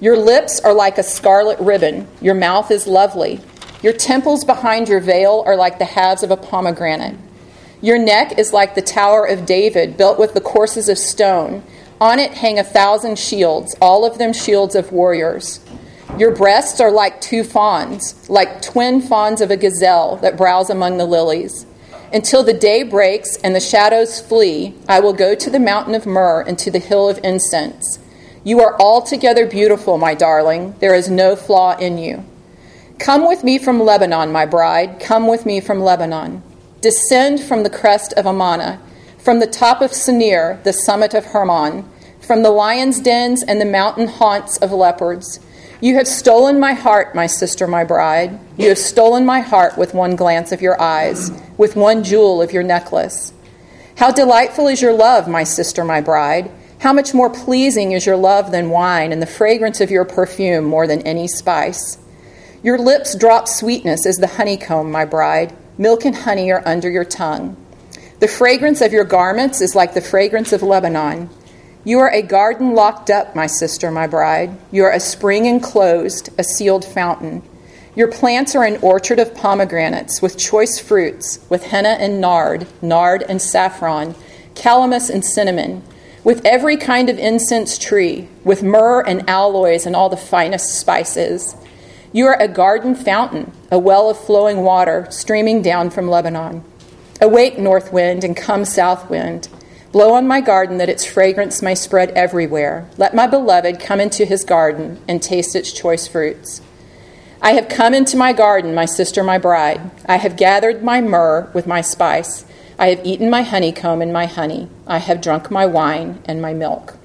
Your 0.01 0.17
lips 0.17 0.59
are 0.59 0.73
like 0.73 0.97
a 0.97 1.03
scarlet 1.03 1.59
ribbon, 1.59 2.07
your 2.21 2.35
mouth 2.35 2.71
is 2.71 2.85
lovely. 2.85 3.39
Your 3.81 3.93
temples 3.93 4.43
behind 4.43 4.89
your 4.89 4.99
veil 4.99 5.41
are 5.45 5.55
like 5.55 5.79
the 5.79 5.85
halves 5.85 6.21
of 6.21 6.31
a 6.31 6.37
pomegranate. 6.37 7.15
Your 7.81 7.97
neck 7.97 8.37
is 8.37 8.51
like 8.51 8.75
the 8.75 8.81
Tower 8.81 9.25
of 9.25 9.45
David, 9.45 9.95
built 9.95 10.19
with 10.19 10.33
the 10.33 10.41
courses 10.41 10.89
of 10.89 10.97
stone. 10.97 11.63
On 12.01 12.19
it 12.19 12.33
hang 12.33 12.59
a 12.59 12.63
thousand 12.63 13.17
shields, 13.17 13.75
all 13.81 14.05
of 14.05 14.17
them 14.17 14.33
shields 14.33 14.75
of 14.75 14.91
warriors. 14.91 15.61
Your 16.17 16.35
breasts 16.35 16.81
are 16.81 16.91
like 16.91 17.21
two 17.21 17.45
fawns, 17.45 18.29
like 18.29 18.61
twin 18.61 18.99
fawns 19.01 19.39
of 19.39 19.49
a 19.49 19.55
gazelle 19.55 20.17
that 20.17 20.35
browse 20.35 20.69
among 20.69 20.97
the 20.97 21.05
lilies. 21.05 21.65
Until 22.11 22.43
the 22.43 22.53
day 22.53 22.83
breaks 22.83 23.37
and 23.37 23.55
the 23.55 23.61
shadows 23.61 24.19
flee, 24.19 24.75
I 24.89 24.99
will 24.99 25.13
go 25.13 25.35
to 25.35 25.49
the 25.49 25.59
mountain 25.59 25.95
of 25.95 26.05
myrrh 26.05 26.41
and 26.41 26.59
to 26.59 26.71
the 26.71 26.79
hill 26.79 27.07
of 27.07 27.19
incense. 27.23 27.99
You 28.43 28.59
are 28.59 28.77
altogether 28.81 29.45
beautiful, 29.45 29.97
my 29.97 30.15
darling. 30.15 30.75
There 30.79 30.95
is 30.95 31.09
no 31.09 31.37
flaw 31.37 31.77
in 31.77 31.97
you. 31.97 32.25
Come 32.99 33.25
with 33.25 33.45
me 33.45 33.57
from 33.57 33.79
Lebanon, 33.79 34.29
my 34.33 34.45
bride. 34.45 34.99
Come 34.99 35.27
with 35.27 35.45
me 35.45 35.61
from 35.61 35.79
Lebanon. 35.79 36.43
Descend 36.81 37.39
from 37.39 37.63
the 37.63 37.69
crest 37.69 38.11
of 38.13 38.27
Amana, 38.27 38.81
from 39.17 39.39
the 39.39 39.47
top 39.47 39.81
of 39.81 39.91
Senir, 39.91 40.61
the 40.63 40.73
summit 40.73 41.13
of 41.13 41.27
Hermon, 41.27 41.89
from 42.19 42.43
the 42.43 42.51
lion's 42.51 42.99
dens 42.99 43.41
and 43.41 43.61
the 43.61 43.65
mountain 43.65 44.07
haunts 44.07 44.57
of 44.57 44.73
leopards. 44.73 45.39
You 45.79 45.95
have 45.95 46.09
stolen 46.09 46.59
my 46.59 46.73
heart, 46.73 47.15
my 47.15 47.25
sister, 47.25 47.67
my 47.67 47.85
bride. 47.85 48.37
You 48.57 48.67
have 48.67 48.77
stolen 48.77 49.25
my 49.25 49.39
heart 49.39 49.77
with 49.77 49.93
one 49.93 50.17
glance 50.17 50.51
of 50.51 50.61
your 50.61 50.79
eyes, 50.79 51.31
with 51.57 51.77
one 51.77 52.03
jewel 52.03 52.41
of 52.41 52.51
your 52.51 52.63
necklace. 52.63 53.31
How 53.95 54.11
delightful 54.11 54.67
is 54.67 54.81
your 54.81 54.93
love, 54.93 55.25
my 55.25 55.45
sister, 55.45 55.85
my 55.85 56.01
bride. 56.01 56.51
How 56.79 56.91
much 56.91 57.13
more 57.13 57.29
pleasing 57.29 57.93
is 57.93 58.05
your 58.05 58.17
love 58.17 58.51
than 58.51 58.69
wine, 58.69 59.13
and 59.13 59.21
the 59.21 59.25
fragrance 59.25 59.79
of 59.79 59.89
your 59.89 60.03
perfume 60.03 60.65
more 60.65 60.85
than 60.85 61.01
any 61.03 61.29
spice. 61.29 61.97
Your 62.61 62.77
lips 62.77 63.15
drop 63.15 63.47
sweetness 63.47 64.05
as 64.05 64.17
the 64.17 64.27
honeycomb, 64.27 64.91
my 64.91 65.05
bride. 65.05 65.55
Milk 65.77 66.03
and 66.03 66.15
honey 66.15 66.51
are 66.51 66.61
under 66.65 66.89
your 66.89 67.05
tongue. 67.05 67.55
The 68.19 68.27
fragrance 68.27 68.81
of 68.81 68.91
your 68.91 69.05
garments 69.05 69.61
is 69.61 69.75
like 69.75 69.93
the 69.93 70.01
fragrance 70.01 70.51
of 70.51 70.61
Lebanon. 70.61 71.29
You 71.85 71.99
are 71.99 72.11
a 72.11 72.21
garden 72.21 72.75
locked 72.75 73.09
up, 73.09 73.33
my 73.33 73.47
sister, 73.47 73.89
my 73.89 74.07
bride. 74.07 74.57
You 74.71 74.83
are 74.83 74.91
a 74.91 74.99
spring 74.99 75.45
enclosed, 75.45 76.29
a 76.37 76.43
sealed 76.43 76.83
fountain. 76.83 77.43
Your 77.95 78.11
plants 78.11 78.55
are 78.55 78.65
an 78.65 78.77
orchard 78.81 79.19
of 79.19 79.33
pomegranates 79.33 80.21
with 80.21 80.37
choice 80.37 80.79
fruits, 80.79 81.39
with 81.49 81.63
henna 81.63 81.95
and 81.99 82.19
nard, 82.19 82.67
nard 82.81 83.23
and 83.29 83.41
saffron, 83.41 84.15
calamus 84.53 85.09
and 85.09 85.23
cinnamon, 85.23 85.81
with 86.25 86.45
every 86.45 86.75
kind 86.75 87.09
of 87.09 87.17
incense 87.17 87.77
tree, 87.77 88.27
with 88.43 88.63
myrrh 88.63 89.01
and 89.01 89.29
aloes 89.29 89.85
and 89.85 89.95
all 89.95 90.09
the 90.09 90.17
finest 90.17 90.77
spices. 90.77 91.55
You 92.11 92.25
are 92.25 92.37
a 92.39 92.47
garden 92.47 92.95
fountain, 92.95 93.51
a 93.71 93.77
well 93.77 94.09
of 94.09 94.17
flowing 94.17 94.63
water 94.63 95.05
streaming 95.11 95.61
down 95.61 95.91
from 95.91 96.09
Lebanon. 96.09 96.63
Awake, 97.21 97.59
north 97.59 97.93
wind, 97.93 98.23
and 98.23 98.35
come, 98.35 98.65
south 98.65 99.09
wind. 99.11 99.47
Blow 99.91 100.13
on 100.13 100.27
my 100.27 100.41
garden 100.41 100.77
that 100.79 100.89
its 100.89 101.05
fragrance 101.05 101.61
may 101.61 101.75
spread 101.75 102.09
everywhere. 102.11 102.89
Let 102.97 103.13
my 103.13 103.27
beloved 103.27 103.79
come 103.79 103.99
into 103.99 104.25
his 104.25 104.43
garden 104.43 104.99
and 105.07 105.21
taste 105.21 105.55
its 105.55 105.71
choice 105.71 106.07
fruits. 106.07 106.61
I 107.41 107.51
have 107.51 107.69
come 107.69 107.93
into 107.93 108.17
my 108.17 108.33
garden, 108.33 108.73
my 108.73 108.85
sister, 108.85 109.23
my 109.23 109.37
bride. 109.37 109.91
I 110.07 110.17
have 110.17 110.35
gathered 110.35 110.83
my 110.83 111.01
myrrh 111.01 111.49
with 111.53 111.67
my 111.67 111.81
spice. 111.81 112.43
I 112.79 112.87
have 112.87 113.05
eaten 113.05 113.29
my 113.29 113.43
honeycomb 113.43 114.01
and 114.01 114.11
my 114.11 114.25
honey. 114.25 114.67
I 114.87 114.97
have 114.97 115.21
drunk 115.21 115.51
my 115.51 115.65
wine 115.65 116.21
and 116.25 116.41
my 116.41 116.53
milk. 116.53 116.97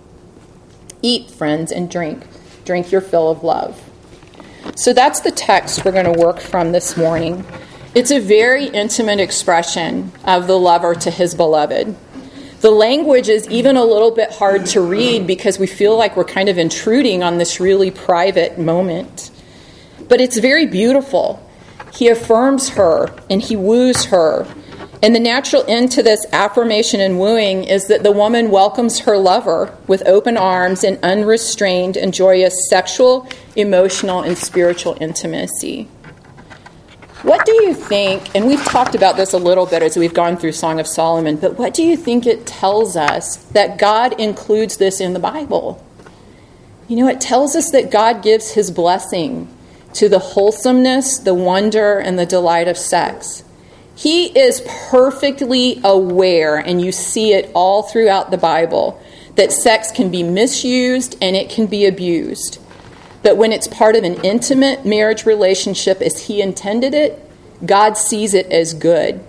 Eat, 1.03 1.31
friends, 1.31 1.71
and 1.71 1.91
drink. 1.91 2.27
Drink 2.65 2.91
your 2.91 3.03
fill 3.03 3.31
of 3.31 3.45
love. 3.45 3.84
So 4.77 4.93
that's 4.93 5.21
the 5.21 5.31
text 5.31 5.85
we're 5.85 5.93
going 5.93 6.13
to 6.13 6.21
work 6.21 6.41
from 6.41 6.73
this 6.73 6.97
morning. 6.97 7.45
It's 7.95 8.11
a 8.11 8.19
very 8.19 8.67
intimate 8.67 9.21
expression 9.21 10.11
of 10.25 10.47
the 10.47 10.59
lover 10.59 10.95
to 10.95 11.11
his 11.11 11.35
beloved. 11.35 11.95
The 12.61 12.71
language 12.71 13.29
is 13.29 13.49
even 13.51 13.77
a 13.77 13.85
little 13.85 14.11
bit 14.11 14.33
hard 14.33 14.67
to 14.67 14.81
read 14.81 15.27
because 15.27 15.59
we 15.59 15.67
feel 15.67 15.97
like 15.97 16.17
we're 16.17 16.25
kind 16.25 16.49
of 16.49 16.59
intruding 16.59 17.23
on 17.23 17.39
this 17.39 17.61
really 17.61 17.91
private 17.91 18.59
moment. 18.59 19.31
But 20.09 20.21
it's 20.21 20.39
very 20.39 20.67
beautiful. 20.67 21.47
He 21.93 22.09
affirms 22.09 22.71
her 22.71 23.15
and 23.31 23.41
he 23.41 23.55
woos 23.55 24.07
her. 24.07 24.47
And 25.05 25.15
the 25.15 25.21
natural 25.21 25.67
end 25.69 25.93
to 25.93 26.03
this 26.03 26.25
affirmation 26.33 26.99
and 26.99 27.21
wooing 27.21 27.65
is 27.65 27.89
that 27.89 28.03
the 28.03 28.11
woman 28.11 28.51
welcomes 28.51 29.01
her 29.01 29.19
lover 29.19 29.77
with 29.87 30.03
open 30.09 30.39
arms 30.39 30.83
and 30.83 30.99
unrestrained 31.03 31.99
and 31.99 32.15
joyous 32.15 32.55
sexual, 32.71 33.29
emotional, 33.55 34.23
and 34.23 34.39
spiritual 34.39 34.97
intimacy. 35.03 35.91
What 37.21 37.45
do 37.45 37.53
you 37.53 37.75
think, 37.75 38.35
and 38.35 38.47
we've 38.47 38.65
talked 38.65 38.95
about 38.95 39.19
this 39.19 39.35
a 39.35 39.39
little 39.39 39.67
bit 39.67 39.83
as 39.83 39.95
we've 39.99 40.15
gone 40.15 40.39
through 40.39 40.53
Song 40.53 40.81
of 40.81 40.87
Solomon, 40.87 41.37
but 41.37 41.59
what 41.59 41.75
do 41.75 41.83
you 41.83 41.99
think 41.99 42.27
it 42.27 42.47
tells 42.47 42.97
us 42.97 43.37
that 43.53 43.77
God 43.77 44.19
includes 44.19 44.79
this 44.79 45.03
in 45.03 45.13
the 45.13 45.21
Bible? 45.21 45.85
You 46.89 46.97
know, 46.97 47.09
it 47.09 47.21
tells 47.21 47.55
us 47.55 47.71
that 47.73 47.91
God 47.91 48.23
gives 48.23 48.53
his 48.53 48.71
blessing 48.71 49.55
to 49.93 50.09
the 50.09 50.19
wholesomeness, 50.19 51.19
the 51.19 51.35
wonder, 51.35 51.99
and 51.99 52.19
the 52.19 52.25
delight 52.25 52.69
of 52.69 52.79
sex. 52.79 53.45
He 53.97 54.27
is 54.39 54.63
perfectly 54.91 55.81
aware, 55.85 56.57
and 56.57 56.83
you 56.83 56.93
see 56.93 57.33
it 57.33 57.51
all 57.55 57.83
throughout 57.83 58.31
the 58.31 58.39
Bible, 58.39 59.01
that 59.37 59.53
sex 59.53 59.91
can 59.91 60.11
be 60.11 60.23
misused 60.23 61.17
and 61.21 61.35
it 61.37 61.51
can 61.51 61.67
be 61.67 61.87
abused. 61.87 62.61
But 63.23 63.37
when 63.37 63.53
it's 63.53 63.69
part 63.69 63.97
of 63.97 64.05
an 64.05 64.23
intimate 64.23 64.85
marriage 64.85 65.27
relationship 65.27 66.01
as 66.03 66.27
He 66.27 66.43
intended 66.43 66.93
it, 66.95 67.21
God 67.65 67.97
sees 67.97 68.35
it 68.35 68.47
as 68.47 68.75
good. 68.75 69.25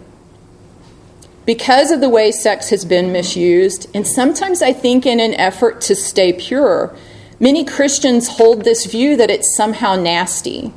Because 1.46 1.92
of 1.92 2.02
the 2.02 2.10
way 2.10 2.32
sex 2.32 2.70
has 2.72 2.86
been 2.86 3.12
misused, 3.12 3.88
and 3.94 4.06
sometimes 4.06 4.62
I 4.62 4.74
think 4.74 5.06
in 5.06 5.20
an 5.20 5.36
effort 5.36 5.80
to 5.82 5.96
stay 5.96 6.34
pure, 6.34 6.96
many 7.40 7.64
Christians 7.64 8.28
hold 8.30 8.64
this 8.64 8.86
view 8.86 9.16
that 9.16 9.30
it's 9.30 9.56
somehow 9.56 9.96
nasty. 9.96 10.74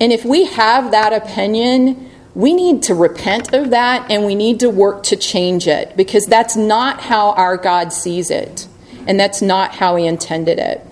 And 0.00 0.12
if 0.12 0.24
we 0.24 0.46
have 0.46 0.90
that 0.90 1.12
opinion, 1.12 2.10
we 2.34 2.54
need 2.54 2.82
to 2.84 2.94
repent 2.94 3.52
of 3.52 3.70
that 3.70 4.10
and 4.10 4.24
we 4.24 4.34
need 4.34 4.60
to 4.60 4.70
work 4.70 5.02
to 5.04 5.16
change 5.16 5.66
it 5.66 5.96
because 5.96 6.26
that's 6.26 6.56
not 6.56 7.00
how 7.00 7.32
our 7.32 7.56
God 7.56 7.92
sees 7.92 8.30
it 8.30 8.66
and 9.06 9.18
that's 9.18 9.42
not 9.42 9.74
how 9.76 9.96
He 9.96 10.06
intended 10.06 10.58
it. 10.58 10.86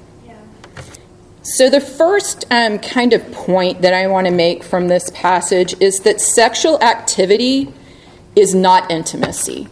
So, 1.42 1.70
the 1.70 1.80
first 1.80 2.44
um, 2.50 2.78
kind 2.78 3.12
of 3.12 3.32
point 3.32 3.80
that 3.80 3.94
I 3.94 4.06
want 4.08 4.26
to 4.26 4.32
make 4.32 4.62
from 4.62 4.88
this 4.88 5.10
passage 5.14 5.74
is 5.80 6.00
that 6.00 6.20
sexual 6.20 6.80
activity 6.82 7.72
is 8.36 8.54
not 8.54 8.90
intimacy. 8.90 9.68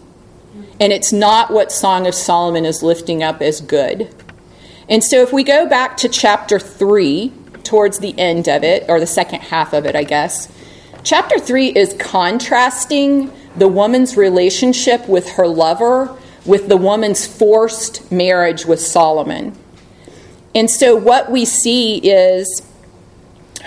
And 0.80 0.92
it's 0.92 1.12
not 1.12 1.50
what 1.50 1.70
Song 1.70 2.06
of 2.06 2.14
Solomon 2.14 2.64
is 2.64 2.82
lifting 2.82 3.22
up 3.22 3.42
as 3.42 3.60
good. 3.60 4.14
And 4.88 5.04
so, 5.04 5.20
if 5.20 5.30
we 5.30 5.44
go 5.44 5.68
back 5.68 5.98
to 5.98 6.08
chapter 6.08 6.58
3, 6.58 7.32
towards 7.68 7.98
the 7.98 8.18
end 8.18 8.48
of 8.48 8.64
it, 8.64 8.84
or 8.88 8.98
the 8.98 9.06
second 9.06 9.40
half 9.40 9.74
of 9.74 9.84
it, 9.84 9.94
I 9.94 10.02
guess, 10.02 10.48
Chapter 11.08 11.38
3 11.38 11.68
is 11.68 11.94
contrasting 11.98 13.32
the 13.56 13.66
woman's 13.66 14.18
relationship 14.18 15.08
with 15.08 15.26
her 15.30 15.46
lover 15.46 16.14
with 16.44 16.68
the 16.68 16.76
woman's 16.76 17.26
forced 17.26 18.12
marriage 18.12 18.66
with 18.66 18.78
Solomon. 18.78 19.56
And 20.54 20.70
so, 20.70 20.94
what 20.94 21.30
we 21.30 21.46
see 21.46 21.96
is 21.96 22.60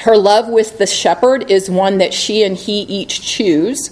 her 0.02 0.16
love 0.18 0.50
with 0.50 0.78
the 0.78 0.86
shepherd 0.86 1.50
is 1.50 1.68
one 1.68 1.98
that 1.98 2.14
she 2.14 2.44
and 2.44 2.56
he 2.56 2.82
each 2.84 3.24
choose. 3.24 3.90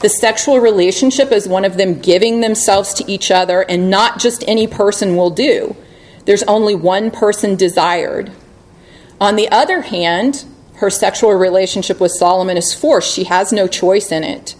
The 0.00 0.08
sexual 0.08 0.58
relationship 0.58 1.30
is 1.30 1.46
one 1.46 1.64
of 1.64 1.76
them 1.76 2.00
giving 2.00 2.40
themselves 2.40 2.92
to 2.94 3.08
each 3.08 3.30
other, 3.30 3.60
and 3.60 3.90
not 3.90 4.18
just 4.18 4.42
any 4.48 4.66
person 4.66 5.14
will 5.14 5.30
do. 5.30 5.76
There's 6.24 6.42
only 6.42 6.74
one 6.74 7.12
person 7.12 7.54
desired. 7.54 8.32
On 9.20 9.36
the 9.36 9.48
other 9.52 9.82
hand, 9.82 10.44
her 10.76 10.90
sexual 10.90 11.32
relationship 11.32 12.00
with 12.00 12.12
Solomon 12.12 12.56
is 12.56 12.74
forced. 12.74 13.14
She 13.14 13.24
has 13.24 13.52
no 13.52 13.66
choice 13.66 14.12
in 14.12 14.24
it. 14.24 14.54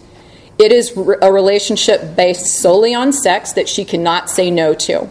It 0.57 0.71
is 0.71 0.97
a 0.97 1.31
relationship 1.31 2.15
based 2.15 2.59
solely 2.59 2.93
on 2.95 3.13
sex 3.13 3.53
that 3.53 3.69
she 3.69 3.85
cannot 3.85 4.29
say 4.29 4.49
no 4.49 4.73
to. 4.73 5.09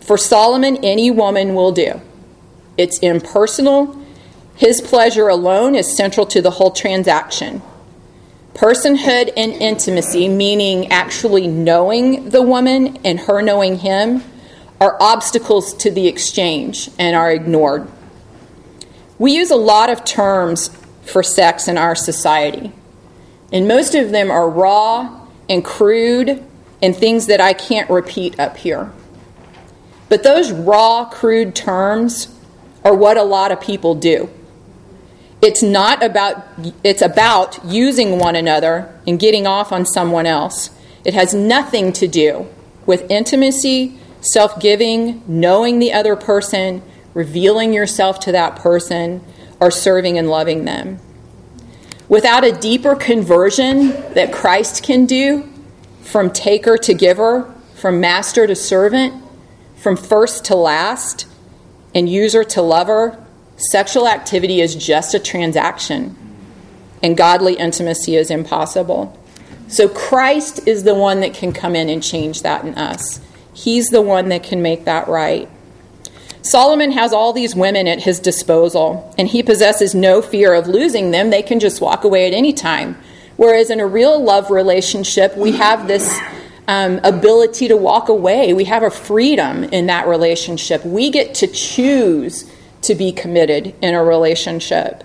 For 0.00 0.16
Solomon, 0.16 0.78
any 0.84 1.10
woman 1.10 1.54
will 1.54 1.72
do. 1.72 2.00
It's 2.76 2.98
impersonal. 3.00 4.00
His 4.54 4.80
pleasure 4.80 5.28
alone 5.28 5.74
is 5.74 5.96
central 5.96 6.26
to 6.26 6.40
the 6.40 6.52
whole 6.52 6.70
transaction. 6.70 7.60
Personhood 8.54 9.32
and 9.36 9.52
intimacy, 9.52 10.28
meaning 10.28 10.90
actually 10.92 11.48
knowing 11.48 12.30
the 12.30 12.42
woman 12.42 12.98
and 13.04 13.20
her 13.20 13.42
knowing 13.42 13.78
him, 13.78 14.22
are 14.80 14.96
obstacles 15.00 15.74
to 15.74 15.90
the 15.90 16.06
exchange 16.06 16.88
and 16.98 17.16
are 17.16 17.32
ignored. 17.32 17.88
We 19.18 19.32
use 19.32 19.50
a 19.50 19.56
lot 19.56 19.90
of 19.90 20.04
terms 20.04 20.70
for 21.02 21.22
sex 21.22 21.68
in 21.68 21.76
our 21.76 21.94
society, 21.94 22.72
and 23.52 23.66
most 23.66 23.94
of 23.94 24.10
them 24.10 24.30
are 24.30 24.48
raw 24.48 25.26
and 25.48 25.64
crude 25.64 26.44
and 26.80 26.94
things 26.94 27.26
that 27.26 27.40
I 27.40 27.52
can't 27.52 27.90
repeat 27.90 28.38
up 28.38 28.58
here. 28.58 28.92
But 30.08 30.22
those 30.22 30.52
raw, 30.52 31.04
crude 31.06 31.54
terms 31.54 32.34
are 32.84 32.94
what 32.94 33.16
a 33.16 33.22
lot 33.22 33.52
of 33.52 33.60
people 33.60 33.94
do. 33.94 34.30
It's 35.40 35.62
not 35.62 36.02
about 36.02 36.44
it's 36.82 37.02
about 37.02 37.64
using 37.64 38.18
one 38.18 38.34
another 38.34 38.92
and 39.06 39.20
getting 39.20 39.46
off 39.46 39.70
on 39.72 39.86
someone 39.86 40.26
else. 40.26 40.70
It 41.04 41.14
has 41.14 41.32
nothing 41.32 41.92
to 41.94 42.08
do 42.08 42.48
with 42.86 43.08
intimacy, 43.10 43.98
self-giving, 44.20 45.22
knowing 45.26 45.78
the 45.78 45.92
other 45.92 46.16
person, 46.16 46.82
revealing 47.14 47.72
yourself 47.72 48.20
to 48.20 48.32
that 48.32 48.56
person, 48.56 49.22
or 49.60 49.70
serving 49.70 50.18
and 50.18 50.28
loving 50.28 50.64
them. 50.64 50.98
Without 52.08 52.44
a 52.44 52.52
deeper 52.52 52.94
conversion 52.94 53.88
that 54.14 54.32
Christ 54.32 54.82
can 54.82 55.04
do, 55.04 55.48
from 56.02 56.30
taker 56.30 56.76
to 56.78 56.94
giver, 56.94 57.52
from 57.74 58.00
master 58.00 58.46
to 58.46 58.54
servant, 58.54 59.22
from 59.76 59.96
first 59.96 60.44
to 60.46 60.56
last, 60.56 61.26
and 61.94 62.08
user 62.08 62.44
to 62.44 62.62
lover, 62.62 63.22
sexual 63.56 64.08
activity 64.08 64.60
is 64.60 64.74
just 64.74 65.14
a 65.14 65.18
transaction, 65.18 66.16
and 67.02 67.16
godly 67.16 67.54
intimacy 67.54 68.16
is 68.16 68.30
impossible. 68.30 69.18
So 69.66 69.88
Christ 69.88 70.66
is 70.66 70.84
the 70.84 70.94
one 70.94 71.20
that 71.20 71.34
can 71.34 71.52
come 71.52 71.76
in 71.76 71.88
and 71.90 72.02
change 72.02 72.42
that 72.42 72.64
in 72.64 72.74
us. 72.76 73.20
He's 73.52 73.90
the 73.90 74.00
one 74.00 74.30
that 74.30 74.42
can 74.42 74.62
make 74.62 74.86
that 74.86 75.08
right. 75.08 75.48
Solomon 76.48 76.92
has 76.92 77.12
all 77.12 77.34
these 77.34 77.54
women 77.54 77.86
at 77.86 78.02
his 78.02 78.18
disposal, 78.18 79.14
and 79.18 79.28
he 79.28 79.42
possesses 79.42 79.94
no 79.94 80.22
fear 80.22 80.54
of 80.54 80.66
losing 80.66 81.10
them. 81.10 81.28
They 81.28 81.42
can 81.42 81.60
just 81.60 81.80
walk 81.82 82.04
away 82.04 82.26
at 82.26 82.32
any 82.32 82.54
time. 82.54 82.96
Whereas 83.36 83.68
in 83.68 83.80
a 83.80 83.86
real 83.86 84.18
love 84.22 84.50
relationship, 84.50 85.36
we 85.36 85.52
have 85.52 85.86
this 85.86 86.18
um, 86.66 87.00
ability 87.04 87.68
to 87.68 87.76
walk 87.76 88.08
away. 88.08 88.54
We 88.54 88.64
have 88.64 88.82
a 88.82 88.90
freedom 88.90 89.64
in 89.64 89.86
that 89.86 90.08
relationship. 90.08 90.84
We 90.86 91.10
get 91.10 91.34
to 91.36 91.46
choose 91.46 92.50
to 92.82 92.94
be 92.94 93.12
committed 93.12 93.74
in 93.82 93.94
a 93.94 94.02
relationship. 94.02 95.04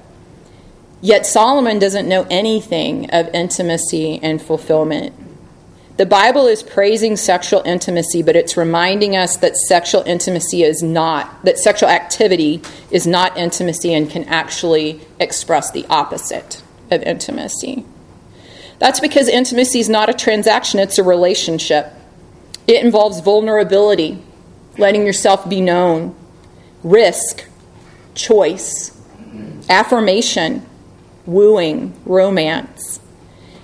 Yet 1.02 1.26
Solomon 1.26 1.78
doesn't 1.78 2.08
know 2.08 2.26
anything 2.30 3.10
of 3.12 3.28
intimacy 3.34 4.18
and 4.24 4.42
fulfillment. 4.42 5.14
The 5.96 6.06
Bible 6.08 6.48
is 6.48 6.64
praising 6.64 7.16
sexual 7.16 7.62
intimacy, 7.66 8.24
but 8.24 8.36
it's 8.36 8.58
reminding 8.58 9.16
us 9.16 9.38
that 9.38 9.56
sexual 9.56 10.02
intimacy 10.08 10.64
is 10.64 10.82
not, 10.82 11.44
that 11.46 11.60
sexual 11.60 11.90
activity 11.90 12.64
is 12.90 13.06
not 13.06 13.38
intimacy 13.38 13.94
and 13.94 14.10
can 14.10 14.24
actually 14.24 15.02
express 15.20 15.70
the 15.70 15.86
opposite 15.92 16.64
of 16.90 17.04
intimacy. 17.04 17.86
That's 18.80 19.00
because 19.00 19.28
intimacy 19.28 19.80
is 19.80 19.88
not 19.88 20.10
a 20.10 20.14
transaction, 20.14 20.80
it's 20.80 20.98
a 20.98 21.04
relationship. 21.04 21.94
It 22.66 22.84
involves 22.84 23.20
vulnerability, 23.20 24.18
letting 24.80 25.06
yourself 25.06 25.48
be 25.48 25.62
known, 25.62 26.16
risk, 26.82 27.46
choice, 28.16 29.00
affirmation, 29.70 30.66
wooing, 31.28 31.94
romance. 32.04 33.00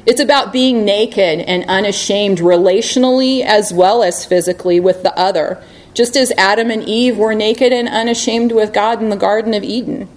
It's 0.06 0.22
about 0.22 0.54
being 0.54 0.86
naked 0.86 1.42
and 1.42 1.66
unashamed 1.68 2.40
relationally 2.40 3.42
as 3.44 3.74
well 3.74 4.02
as 4.04 4.26
physically 4.26 4.80
with 4.80 5.04
the 5.04 5.18
other, 5.18 5.62
just 5.94 6.16
as 6.16 6.32
Adam 6.38 6.72
and 6.72 6.84
Eve 6.84 7.18
were 7.18 7.36
naked 7.36 7.74
and 7.74 7.90
unashamed 7.90 8.52
with 8.52 8.74
God 8.74 9.02
in 9.02 9.10
the 9.10 9.16
Garden 9.16 9.54
of 9.54 9.64
Eden. 9.64 10.08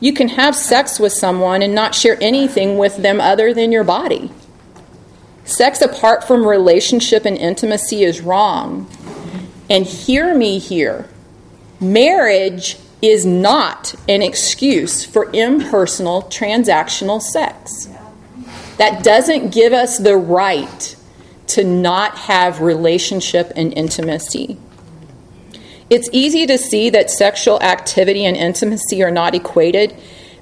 You 0.00 0.12
can 0.12 0.30
have 0.30 0.56
sex 0.56 0.98
with 0.98 1.12
someone 1.12 1.62
and 1.62 1.74
not 1.74 1.94
share 1.94 2.18
anything 2.20 2.76
with 2.76 2.96
them 2.96 3.20
other 3.20 3.54
than 3.54 3.70
your 3.70 3.84
body. 3.84 4.32
Sex 5.44 5.80
apart 5.80 6.24
from 6.24 6.46
relationship 6.46 7.24
and 7.24 7.38
intimacy 7.38 8.02
is 8.02 8.20
wrong. 8.20 8.90
And 9.70 9.86
hear 9.86 10.34
me 10.36 10.58
here 10.58 11.08
marriage 11.80 12.78
is 13.00 13.26
not 13.26 13.94
an 14.08 14.22
excuse 14.22 15.04
for 15.04 15.30
impersonal 15.32 16.22
transactional 16.22 17.20
sex. 17.20 17.88
That 18.78 19.04
doesn't 19.04 19.52
give 19.52 19.72
us 19.72 19.98
the 19.98 20.16
right 20.16 20.96
to 21.48 21.64
not 21.64 22.16
have 22.16 22.60
relationship 22.60 23.52
and 23.54 23.72
intimacy. 23.74 24.56
It's 25.90 26.08
easy 26.12 26.46
to 26.46 26.56
see 26.56 26.88
that 26.90 27.10
sexual 27.10 27.60
activity 27.60 28.24
and 28.24 28.36
intimacy 28.36 29.02
are 29.02 29.10
not 29.10 29.34
equated 29.34 29.94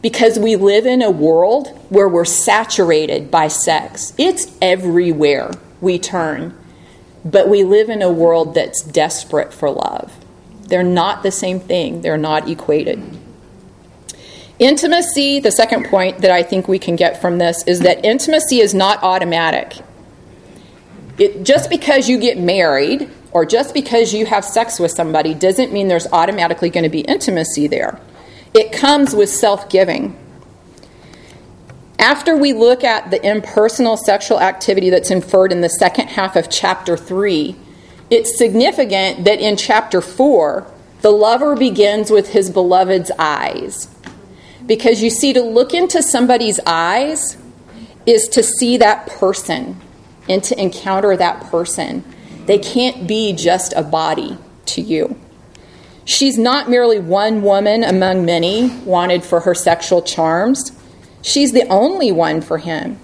because 0.03 0.39
we 0.39 0.57
live 0.57 0.87
in 0.87 1.03
a 1.03 1.11
world 1.11 1.69
where 1.89 2.09
we're 2.09 2.25
saturated 2.25 3.31
by 3.31 3.49
sex. 3.49 4.15
It's 4.17 4.57
everywhere 4.63 5.51
we 5.81 5.99
turn, 5.99 6.57
but 7.25 7.49
we 7.49 7.65
live 7.65 7.89
in 7.89 8.01
a 8.01 8.13
world 8.13 8.55
that's 8.55 8.83
desperate 8.83 9.53
for 9.53 9.71
love. 9.71 10.13
They're 10.69 10.83
not 10.83 11.23
the 11.23 11.33
same 11.33 11.59
thing, 11.59 12.03
they're 12.03 12.17
not 12.17 12.49
equated. 12.49 13.03
Intimacy, 14.61 15.40
the 15.40 15.50
second 15.50 15.87
point 15.87 16.19
that 16.19 16.31
I 16.31 16.43
think 16.43 16.69
we 16.69 16.79
can 16.79 16.95
get 16.95 17.19
from 17.19 17.38
this 17.38 17.64
is 17.67 17.81
that 17.81 18.05
intimacy 18.05 18.61
is 18.61 18.75
not 18.75 19.02
automatic. 19.02 19.73
It, 21.19 21.45
just 21.45 21.71
because 21.71 22.11
you 22.11 22.21
get 22.21 22.38
married 22.38 23.11
or 23.33 23.47
just 23.47 23.73
because 23.73 24.12
you 24.12 24.26
have 24.26 24.45
sex 24.45 24.79
with 24.79 24.90
somebody 24.90 25.33
doesn't 25.33 25.73
mean 25.73 25.88
there's 25.88 26.07
automatically 26.12 26.69
going 26.69 26.85
to 26.85 26.90
be 26.90 27.00
intimacy 27.00 27.69
there. 27.69 27.99
It 28.52 28.71
comes 28.71 29.14
with 29.14 29.31
self 29.31 29.71
giving. 29.71 30.14
After 31.99 32.37
we 32.37 32.52
look 32.52 32.85
at 32.85 33.11
the 33.11 33.26
impersonal 33.26 33.97
sexual 33.97 34.40
activity 34.40 34.90
that's 34.90 35.11
inferred 35.11 35.52
in 35.52 35.62
the 35.62 35.69
second 35.71 36.09
half 36.09 36.37
of 36.37 36.50
chapter 36.50 36.99
3, 36.99 37.57
it's 38.11 38.37
significant 38.37 39.25
that 39.25 39.40
in 39.40 39.57
chapter 39.57 40.02
4, 40.02 40.67
the 41.00 41.11
lover 41.11 41.56
begins 41.56 42.11
with 42.11 42.30
his 42.30 42.50
beloved's 42.50 43.11
eyes. 43.19 43.89
Because 44.71 45.02
you 45.02 45.11
see, 45.11 45.33
to 45.33 45.43
look 45.43 45.75
into 45.75 46.00
somebody's 46.00 46.61
eyes 46.65 47.37
is 48.06 48.28
to 48.28 48.41
see 48.45 48.76
that 48.76 49.09
person 49.09 49.76
and 50.28 50.45
to 50.45 50.63
encounter 50.63 51.17
that 51.17 51.50
person. 51.50 52.04
They 52.47 52.59
can't 52.59 53.04
be 53.04 53.33
just 53.33 53.73
a 53.75 53.83
body 53.83 54.39
to 54.67 54.80
you. 54.80 55.19
She's 56.04 56.39
not 56.39 56.71
merely 56.71 57.00
one 57.00 57.43
woman 57.43 57.83
among 57.83 58.25
many 58.25 58.69
wanted 58.85 59.25
for 59.25 59.41
her 59.41 59.56
sexual 59.56 60.02
charms, 60.02 60.71
she's 61.21 61.50
the 61.50 61.67
only 61.67 62.13
one 62.13 62.41
for 62.41 62.59
him. 62.59 63.00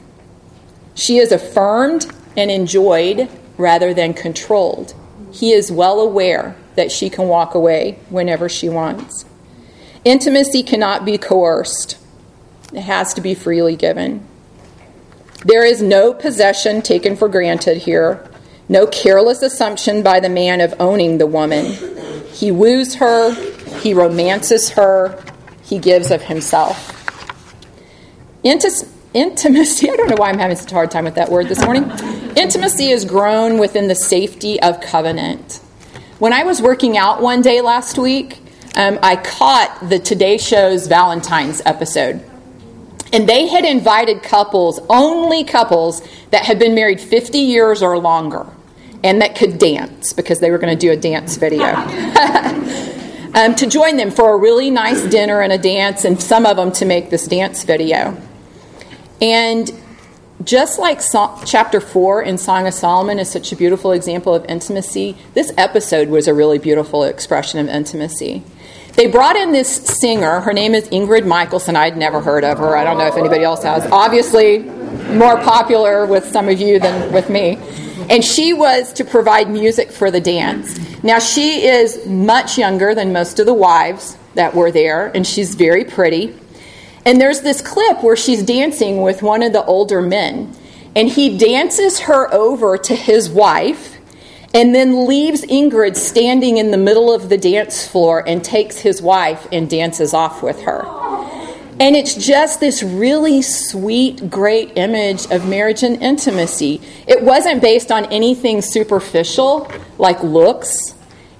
She 0.94 1.18
is 1.18 1.32
affirmed 1.32 2.06
and 2.36 2.48
enjoyed 2.48 3.28
rather 3.58 3.92
than 3.92 4.14
controlled. 4.14 4.94
He 5.32 5.50
is 5.50 5.72
well 5.72 5.98
aware 5.98 6.54
that 6.76 6.92
she 6.92 7.10
can 7.10 7.26
walk 7.26 7.56
away 7.56 7.98
whenever 8.08 8.48
she 8.48 8.68
wants. 8.68 9.24
Intimacy 10.06 10.62
cannot 10.62 11.04
be 11.04 11.18
coerced, 11.18 11.98
it 12.72 12.82
has 12.82 13.12
to 13.14 13.20
be 13.20 13.34
freely 13.34 13.74
given. 13.74 14.24
There 15.44 15.64
is 15.64 15.82
no 15.82 16.14
possession 16.14 16.80
taken 16.80 17.16
for 17.16 17.28
granted 17.28 17.78
here, 17.78 18.24
no 18.68 18.86
careless 18.86 19.42
assumption 19.42 20.04
by 20.04 20.20
the 20.20 20.28
man 20.28 20.60
of 20.60 20.74
owning 20.78 21.18
the 21.18 21.26
woman. 21.26 21.72
He 22.32 22.52
woos 22.52 22.94
her, 22.94 23.34
he 23.80 23.94
romances 23.94 24.70
her, 24.70 25.20
he 25.64 25.80
gives 25.80 26.12
of 26.12 26.22
himself. 26.22 26.92
Intis- 28.44 28.88
intimacy, 29.12 29.90
I 29.90 29.96
don't 29.96 30.08
know 30.08 30.16
why 30.18 30.28
I'm 30.28 30.38
having 30.38 30.56
such 30.56 30.70
a 30.70 30.74
hard 30.76 30.92
time 30.92 31.06
with 31.06 31.16
that 31.16 31.32
word 31.32 31.48
this 31.48 31.64
morning. 31.64 31.90
Intimacy 32.36 32.90
is 32.90 33.04
grown 33.04 33.58
within 33.58 33.88
the 33.88 33.96
safety 33.96 34.62
of 34.62 34.80
covenant. 34.80 35.60
When 36.20 36.32
I 36.32 36.44
was 36.44 36.62
working 36.62 36.96
out 36.96 37.20
one 37.20 37.42
day 37.42 37.60
last 37.60 37.98
week, 37.98 38.40
um, 38.76 38.98
I 39.02 39.16
caught 39.16 39.78
the 39.88 39.98
Today 39.98 40.38
Show's 40.38 40.86
Valentine's 40.86 41.62
episode. 41.64 42.22
And 43.12 43.28
they 43.28 43.46
had 43.46 43.64
invited 43.64 44.22
couples, 44.22 44.80
only 44.90 45.44
couples, 45.44 46.02
that 46.30 46.44
had 46.44 46.58
been 46.58 46.74
married 46.74 47.00
50 47.00 47.38
years 47.38 47.82
or 47.82 47.98
longer 47.98 48.46
and 49.06 49.22
that 49.22 49.36
could 49.36 49.58
dance 49.58 50.12
because 50.12 50.40
they 50.40 50.50
were 50.50 50.58
going 50.58 50.76
to 50.76 50.80
do 50.80 50.90
a 50.90 50.96
dance 50.96 51.36
video. 51.36 51.64
um, 53.34 53.54
to 53.54 53.66
join 53.66 53.96
them 53.96 54.10
for 54.10 54.34
a 54.34 54.36
really 54.36 54.70
nice 54.70 55.04
dinner 55.04 55.40
and 55.42 55.52
a 55.52 55.58
dance, 55.58 56.04
and 56.04 56.20
some 56.20 56.44
of 56.44 56.56
them 56.56 56.72
to 56.72 56.84
make 56.84 57.10
this 57.10 57.26
dance 57.28 57.62
video. 57.62 58.20
And 59.22 59.70
just 60.42 60.78
like 60.78 61.00
so- 61.00 61.38
chapter 61.44 61.80
4 61.80 62.22
in 62.22 62.36
Song 62.36 62.66
of 62.66 62.74
Solomon 62.74 63.18
is 63.18 63.30
such 63.30 63.52
a 63.52 63.56
beautiful 63.56 63.92
example 63.92 64.34
of 64.34 64.44
intimacy, 64.46 65.16
this 65.34 65.52
episode 65.56 66.08
was 66.08 66.26
a 66.26 66.34
really 66.34 66.58
beautiful 66.58 67.04
expression 67.04 67.60
of 67.60 67.68
intimacy. 67.68 68.42
They 68.96 69.08
brought 69.08 69.36
in 69.36 69.52
this 69.52 69.76
singer. 69.76 70.40
Her 70.40 70.54
name 70.54 70.74
is 70.74 70.88
Ingrid 70.88 71.26
Michaelson. 71.26 71.76
I'd 71.76 71.98
never 71.98 72.22
heard 72.22 72.44
of 72.44 72.56
her. 72.56 72.78
I 72.78 72.82
don't 72.82 72.96
know 72.96 73.06
if 73.06 73.16
anybody 73.16 73.44
else 73.44 73.62
has. 73.62 73.84
Obviously, 73.92 74.60
more 74.60 75.36
popular 75.42 76.06
with 76.06 76.24
some 76.24 76.48
of 76.48 76.58
you 76.58 76.80
than 76.80 77.12
with 77.12 77.28
me. 77.28 77.58
And 78.08 78.24
she 78.24 78.54
was 78.54 78.94
to 78.94 79.04
provide 79.04 79.50
music 79.50 79.90
for 79.90 80.10
the 80.10 80.20
dance. 80.20 80.78
Now, 81.02 81.18
she 81.18 81.66
is 81.66 82.06
much 82.06 82.56
younger 82.56 82.94
than 82.94 83.12
most 83.12 83.38
of 83.38 83.44
the 83.44 83.52
wives 83.52 84.16
that 84.32 84.54
were 84.54 84.70
there, 84.70 85.08
and 85.08 85.26
she's 85.26 85.54
very 85.54 85.84
pretty. 85.84 86.34
And 87.04 87.20
there's 87.20 87.42
this 87.42 87.60
clip 87.60 88.02
where 88.02 88.16
she's 88.16 88.42
dancing 88.42 89.02
with 89.02 89.22
one 89.22 89.42
of 89.42 89.52
the 89.52 89.64
older 89.66 90.00
men, 90.00 90.56
and 90.94 91.06
he 91.06 91.36
dances 91.36 92.00
her 92.00 92.32
over 92.32 92.78
to 92.78 92.96
his 92.96 93.28
wife 93.28 93.95
and 94.56 94.74
then 94.74 95.06
leaves 95.06 95.42
Ingrid 95.42 95.96
standing 95.96 96.56
in 96.56 96.70
the 96.72 96.78
middle 96.78 97.12
of 97.14 97.28
the 97.28 97.36
dance 97.36 97.86
floor 97.86 98.26
and 98.26 98.42
takes 98.42 98.78
his 98.78 99.00
wife 99.00 99.46
and 99.52 99.70
dances 99.70 100.14
off 100.14 100.42
with 100.42 100.62
her. 100.62 100.82
And 101.78 101.94
it's 101.94 102.14
just 102.14 102.58
this 102.58 102.82
really 102.82 103.42
sweet, 103.42 104.30
great 104.30 104.78
image 104.78 105.26
of 105.30 105.46
marriage 105.46 105.82
and 105.82 106.02
intimacy. 106.02 106.80
It 107.06 107.22
wasn't 107.22 107.60
based 107.60 107.92
on 107.92 108.06
anything 108.06 108.62
superficial 108.62 109.70
like 109.98 110.22
looks 110.22 110.94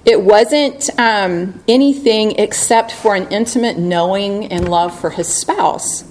it 0.07 0.21
wasn't 0.21 0.89
um, 0.97 1.61
anything 1.67 2.39
except 2.39 2.93
for 2.93 3.13
an 3.13 3.27
intimate 3.27 3.77
knowing 3.77 4.45
and 4.53 4.69
love 4.69 4.97
for 4.97 5.09
his 5.09 5.27
spouse. 5.27 6.05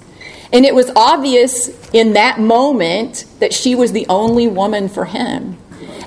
And 0.53 0.65
it 0.65 0.75
was 0.75 0.91
obvious 0.95 1.89
in 1.93 2.13
that 2.13 2.39
moment 2.39 3.25
that 3.39 3.53
she 3.53 3.73
was 3.73 3.93
the 3.93 4.05
only 4.07 4.47
woman 4.47 4.87
for 4.87 5.05
him. 5.05 5.57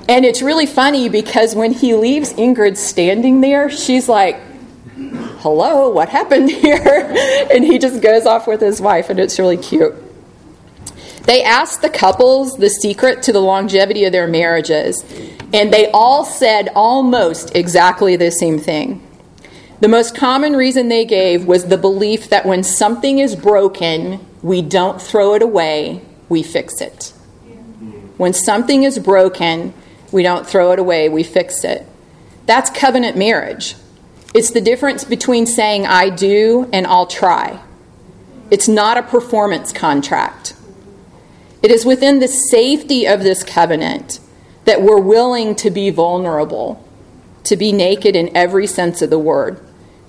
And 0.09 0.25
it's 0.25 0.41
really 0.41 0.65
funny 0.65 1.09
because 1.09 1.55
when 1.55 1.71
he 1.71 1.93
leaves 1.93 2.33
Ingrid 2.33 2.77
standing 2.77 3.41
there, 3.41 3.69
she's 3.69 4.09
like, 4.09 4.39
Hello, 5.39 5.89
what 5.89 6.09
happened 6.09 6.49
here? 6.51 7.47
and 7.51 7.63
he 7.63 7.79
just 7.79 8.01
goes 8.01 8.25
off 8.25 8.47
with 8.47 8.61
his 8.61 8.79
wife, 8.81 9.09
and 9.09 9.19
it's 9.19 9.39
really 9.39 9.57
cute. 9.57 9.95
They 11.23 11.43
asked 11.43 11.81
the 11.81 11.89
couples 11.89 12.57
the 12.57 12.69
secret 12.69 13.23
to 13.23 13.31
the 13.31 13.41
longevity 13.41 14.05
of 14.05 14.11
their 14.11 14.27
marriages, 14.27 15.03
and 15.53 15.71
they 15.71 15.89
all 15.91 16.25
said 16.25 16.69
almost 16.75 17.55
exactly 17.55 18.15
the 18.15 18.31
same 18.31 18.59
thing. 18.59 19.07
The 19.81 19.87
most 19.87 20.15
common 20.15 20.55
reason 20.55 20.89
they 20.89 21.05
gave 21.05 21.45
was 21.45 21.65
the 21.65 21.77
belief 21.77 22.29
that 22.29 22.45
when 22.45 22.63
something 22.63 23.19
is 23.19 23.35
broken, 23.35 24.19
we 24.41 24.61
don't 24.61 25.01
throw 25.01 25.33
it 25.33 25.41
away, 25.41 26.01
we 26.29 26.43
fix 26.43 26.81
it. 26.81 27.13
When 28.17 28.33
something 28.33 28.83
is 28.83 28.99
broken, 28.99 29.73
we 30.11 30.23
don't 30.23 30.47
throw 30.47 30.71
it 30.71 30.79
away, 30.79 31.09
we 31.09 31.23
fix 31.23 31.63
it. 31.63 31.85
That's 32.45 32.69
covenant 32.69 33.17
marriage. 33.17 33.75
It's 34.33 34.51
the 34.51 34.61
difference 34.61 35.03
between 35.03 35.45
saying 35.45 35.85
I 35.85 36.09
do 36.09 36.69
and 36.71 36.87
I'll 36.87 37.07
try. 37.07 37.59
It's 38.49 38.67
not 38.67 38.97
a 38.97 39.03
performance 39.03 39.71
contract. 39.71 40.53
It 41.61 41.71
is 41.71 41.85
within 41.85 42.19
the 42.19 42.27
safety 42.27 43.05
of 43.05 43.21
this 43.21 43.43
covenant 43.43 44.19
that 44.65 44.81
we're 44.81 44.99
willing 44.99 45.55
to 45.55 45.69
be 45.69 45.89
vulnerable, 45.89 46.85
to 47.43 47.55
be 47.55 47.71
naked 47.71 48.15
in 48.15 48.35
every 48.35 48.67
sense 48.67 49.01
of 49.01 49.09
the 49.09 49.19
word, 49.19 49.63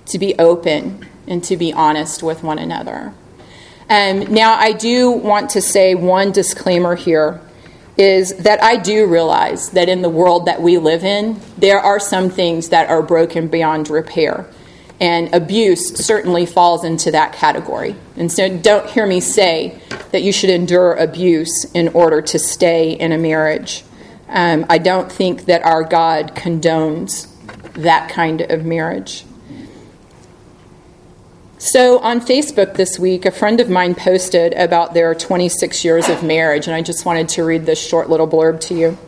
to 0.06 0.18
be 0.18 0.38
open, 0.38 1.06
and 1.26 1.42
to 1.44 1.56
be 1.56 1.72
honest 1.72 2.22
with 2.22 2.42
one 2.42 2.58
another. 2.58 3.14
Um, 3.88 4.32
now, 4.32 4.54
I 4.54 4.72
do 4.72 5.10
want 5.10 5.50
to 5.50 5.60
say 5.60 5.94
one 5.94 6.32
disclaimer 6.32 6.94
here 6.94 7.40
is 7.96 8.34
that 8.38 8.62
I 8.62 8.76
do 8.76 9.06
realize 9.06 9.70
that 9.70 9.88
in 9.88 10.02
the 10.02 10.08
world 10.08 10.46
that 10.46 10.62
we 10.62 10.78
live 10.78 11.04
in, 11.04 11.40
there 11.58 11.78
are 11.78 12.00
some 12.00 12.30
things 12.30 12.70
that 12.70 12.88
are 12.88 13.02
broken 13.02 13.48
beyond 13.48 13.90
repair. 13.90 14.46
And 15.00 15.34
abuse 15.34 15.96
certainly 15.96 16.46
falls 16.46 16.84
into 16.84 17.10
that 17.10 17.32
category. 17.32 17.96
And 18.16 18.30
so 18.30 18.56
don't 18.56 18.88
hear 18.88 19.06
me 19.06 19.20
say 19.20 19.80
that 20.12 20.22
you 20.22 20.32
should 20.32 20.50
endure 20.50 20.94
abuse 20.94 21.64
in 21.74 21.88
order 21.88 22.22
to 22.22 22.38
stay 22.38 22.92
in 22.92 23.12
a 23.12 23.18
marriage. 23.18 23.84
Um, 24.28 24.64
I 24.70 24.78
don't 24.78 25.10
think 25.10 25.46
that 25.46 25.62
our 25.64 25.82
God 25.82 26.34
condones 26.34 27.28
that 27.74 28.10
kind 28.10 28.42
of 28.42 28.64
marriage. 28.64 29.24
So 31.64 32.00
on 32.00 32.20
Facebook 32.20 32.74
this 32.74 32.98
week, 32.98 33.24
a 33.24 33.30
friend 33.30 33.60
of 33.60 33.70
mine 33.70 33.94
posted 33.94 34.52
about 34.54 34.94
their 34.94 35.14
26 35.14 35.84
years 35.84 36.08
of 36.08 36.24
marriage, 36.24 36.66
and 36.66 36.74
I 36.74 36.82
just 36.82 37.04
wanted 37.04 37.28
to 37.28 37.44
read 37.44 37.66
this 37.66 37.80
short 37.80 38.10
little 38.10 38.26
blurb 38.26 38.58
to 38.62 38.74
you. 38.74 38.98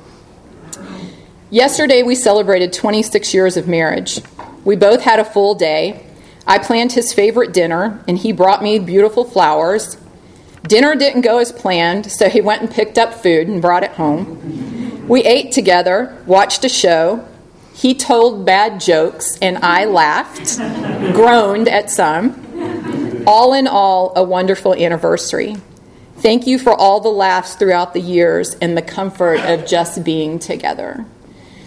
Yesterday, 1.51 2.05
we 2.05 2.15
celebrated 2.15 2.73
26 2.73 3.35
years 3.35 3.57
of 3.57 3.67
marriage. 3.67 4.21
We 4.65 4.77
both 4.77 5.01
had 5.01 5.19
a 5.19 5.25
full 5.25 5.57
day. 5.57 6.07
I 6.47 6.59
planned 6.59 6.93
his 6.93 7.13
favorite 7.13 7.53
dinner, 7.53 8.01
and 8.07 8.17
he 8.17 8.31
brought 8.31 8.63
me 8.63 8.79
beautiful 8.79 9.25
flowers. 9.25 9.97
Dinner 10.63 10.95
didn't 10.95 11.23
go 11.23 11.39
as 11.39 11.51
planned, 11.51 12.09
so 12.13 12.29
he 12.29 12.41
went 12.41 12.63
and 12.63 12.71
picked 12.71 12.99
up 12.99 13.15
food 13.15 13.49
and 13.49 13.61
brought 13.61 13.83
it 13.83 13.91
home. 13.91 15.09
We 15.09 15.25
ate 15.25 15.51
together, 15.51 16.17
watched 16.25 16.65
a 16.65 16.69
show. 16.69 17.27
He 17.75 17.93
told 17.95 18.47
bad 18.47 18.81
jokes, 18.81 19.37
and 19.43 19.59
I 19.59 19.85
laughed, 19.85 20.57
groaned 21.13 21.69
at 21.69 21.91
some. 21.91 22.41
All 23.27 23.53
in 23.53 23.67
all, 23.67 24.13
a 24.15 24.23
wonderful 24.23 24.75
anniversary. 24.75 25.57
Thank 26.19 26.47
you 26.47 26.59
for 26.59 26.73
all 26.73 27.01
the 27.01 27.11
laughs 27.11 27.57
throughout 27.57 27.93
the 27.93 28.01
years 28.01 28.55
and 28.55 28.77
the 28.77 28.83
comfort 28.83 29.41
of 29.41 29.67
just 29.67 30.05
being 30.05 30.39
together. 30.39 31.05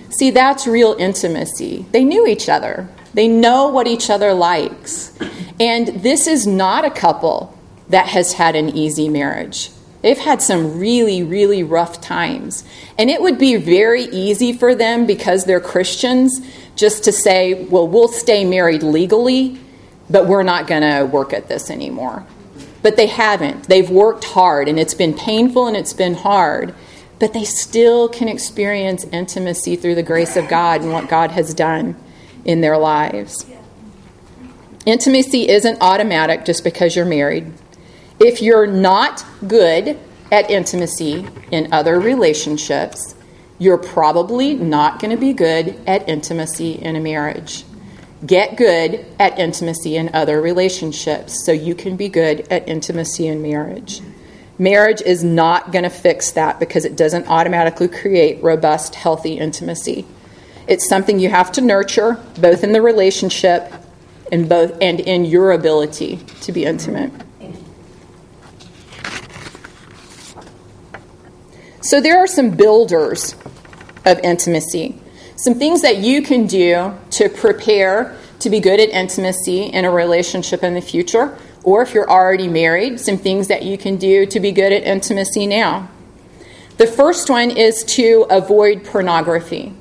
See, 0.09 0.31
that's 0.31 0.65
real 0.65 0.95
intimacy. 0.97 1.85
They 1.91 2.03
knew 2.03 2.25
each 2.25 2.47
other, 2.47 2.89
they 3.13 3.27
know 3.27 3.67
what 3.67 3.85
each 3.85 4.09
other 4.09 4.33
likes. 4.33 5.11
And 5.59 5.87
this 5.87 6.25
is 6.25 6.47
not 6.47 6.85
a 6.85 6.91
couple 6.91 7.57
that 7.89 8.07
has 8.07 8.33
had 8.33 8.55
an 8.55 8.69
easy 8.69 9.09
marriage. 9.09 9.71
They've 10.07 10.17
had 10.17 10.41
some 10.41 10.79
really, 10.79 11.21
really 11.21 11.63
rough 11.63 11.99
times. 11.99 12.63
And 12.97 13.09
it 13.09 13.21
would 13.21 13.37
be 13.37 13.57
very 13.57 14.03
easy 14.03 14.53
for 14.53 14.73
them 14.73 15.05
because 15.05 15.43
they're 15.43 15.59
Christians 15.59 16.39
just 16.77 17.03
to 17.03 17.11
say, 17.11 17.65
well, 17.65 17.87
we'll 17.87 18.07
stay 18.07 18.45
married 18.45 18.83
legally 18.83 19.59
but 20.09 20.27
we're 20.27 20.43
not 20.43 20.67
going 20.67 20.81
to 20.81 21.05
work 21.05 21.33
at 21.33 21.47
this 21.47 21.69
anymore. 21.69 22.25
But 22.81 22.95
they 22.95 23.07
haven't. 23.07 23.67
They've 23.67 23.89
worked 23.89 24.23
hard, 24.23 24.67
and 24.67 24.79
it's 24.79 24.93
been 24.93 25.13
painful 25.13 25.67
and 25.67 25.75
it's 25.75 25.93
been 25.93 26.13
hard, 26.13 26.73
but 27.19 27.33
they 27.33 27.43
still 27.43 28.07
can 28.07 28.27
experience 28.27 29.03
intimacy 29.05 29.75
through 29.75 29.95
the 29.95 30.03
grace 30.03 30.37
of 30.37 30.47
God 30.47 30.81
and 30.81 30.93
what 30.93 31.09
God 31.09 31.31
has 31.31 31.53
done 31.53 31.95
in 32.45 32.61
their 32.61 32.77
lives. 32.77 33.45
Intimacy 34.85 35.49
isn't 35.49 35.79
automatic 35.81 36.45
just 36.45 36.63
because 36.63 36.95
you're 36.95 37.05
married. 37.05 37.51
If 38.19 38.41
you're 38.41 38.65
not 38.65 39.23
good 39.47 39.99
at 40.31 40.49
intimacy 40.49 41.27
in 41.51 41.71
other 41.71 41.99
relationships, 41.99 43.15
you're 43.59 43.77
probably 43.77 44.55
not 44.55 44.99
going 44.99 45.11
to 45.11 45.21
be 45.21 45.33
good 45.33 45.79
at 45.87 46.09
intimacy 46.09 46.73
in 46.73 46.95
a 46.95 46.99
marriage. 46.99 47.63
Get 48.25 48.57
good 48.57 49.05
at 49.19 49.37
intimacy 49.37 49.95
in 49.95 50.09
other 50.15 50.41
relationships 50.41 51.45
so 51.45 51.51
you 51.51 51.75
can 51.75 51.95
be 51.95 52.09
good 52.09 52.47
at 52.51 52.67
intimacy 52.67 53.27
in 53.27 53.43
marriage. 53.43 54.01
Marriage 54.57 55.01
is 55.01 55.23
not 55.23 55.71
going 55.71 55.83
to 55.83 55.89
fix 55.89 56.31
that 56.31 56.59
because 56.59 56.85
it 56.85 56.95
doesn't 56.95 57.27
automatically 57.27 57.87
create 57.87 58.41
robust, 58.41 58.95
healthy 58.95 59.37
intimacy. 59.37 60.07
It's 60.67 60.89
something 60.89 61.19
you 61.19 61.29
have 61.29 61.51
to 61.53 61.61
nurture, 61.61 62.19
both 62.39 62.63
in 62.63 62.71
the 62.71 62.81
relationship 62.81 63.71
and 64.31 64.49
both 64.49 64.75
and 64.81 64.99
in 64.99 65.25
your 65.25 65.51
ability 65.51 66.17
to 66.41 66.51
be 66.51 66.65
intimate. 66.65 67.11
So 71.87 72.01
there 72.01 72.19
are 72.19 72.27
some 72.27 72.49
builders 72.49 73.33
of 74.03 74.19
intimacy. 74.19 74.99
Some 75.37 75.53
things 75.53 75.83
that 75.83 75.99
you 75.99 76.21
can 76.21 76.45
do 76.45 76.93
to 77.11 77.29
prepare 77.29 78.17
to 78.39 78.49
be 78.49 78.59
good 78.59 78.81
at 78.81 78.89
intimacy 78.89 79.67
in 79.67 79.85
a 79.85 79.89
relationship 79.89 80.65
in 80.65 80.73
the 80.73 80.81
future, 80.81 81.37
or 81.63 81.81
if 81.83 81.93
you're 81.93 82.09
already 82.09 82.49
married, 82.49 82.99
some 82.99 83.17
things 83.17 83.47
that 83.47 83.63
you 83.63 83.77
can 83.77 83.95
do 83.95 84.25
to 84.25 84.39
be 84.41 84.51
good 84.51 84.73
at 84.73 84.83
intimacy 84.83 85.47
now. 85.47 85.89
The 86.75 86.87
first 86.87 87.29
one 87.29 87.51
is 87.51 87.85
to 87.95 88.27
avoid 88.29 88.83
pornography. 88.83 89.73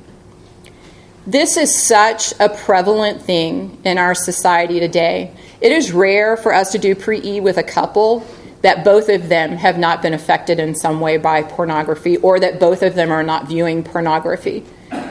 This 1.26 1.56
is 1.56 1.74
such 1.74 2.32
a 2.38 2.48
prevalent 2.48 3.20
thing 3.20 3.80
in 3.82 3.98
our 3.98 4.14
society 4.14 4.78
today. 4.78 5.34
It 5.60 5.72
is 5.72 5.90
rare 5.90 6.36
for 6.36 6.54
us 6.54 6.70
to 6.70 6.78
do 6.78 6.94
pre 6.94 7.20
E 7.20 7.40
with 7.40 7.58
a 7.58 7.64
couple 7.64 8.24
that 8.62 8.84
both 8.84 9.08
of 9.08 9.28
them 9.28 9.52
have 9.52 9.78
not 9.78 10.02
been 10.02 10.14
affected 10.14 10.58
in 10.58 10.74
some 10.74 11.00
way 11.00 11.16
by 11.16 11.42
pornography 11.42 12.16
or 12.18 12.40
that 12.40 12.58
both 12.58 12.82
of 12.82 12.94
them 12.94 13.10
are 13.10 13.22
not 13.22 13.46
viewing 13.48 13.82
pornography. 13.82 14.64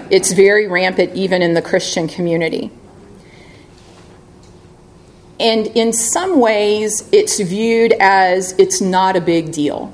It's 0.09 0.33
very 0.33 0.67
rampant 0.67 1.15
even 1.15 1.41
in 1.41 1.53
the 1.53 1.61
Christian 1.61 2.07
community. 2.07 2.71
And 5.39 5.67
in 5.67 5.91
some 5.91 6.39
ways, 6.39 7.07
it's 7.11 7.39
viewed 7.39 7.93
as 7.99 8.53
it's 8.57 8.81
not 8.81 9.15
a 9.15 9.21
big 9.21 9.51
deal. 9.51 9.93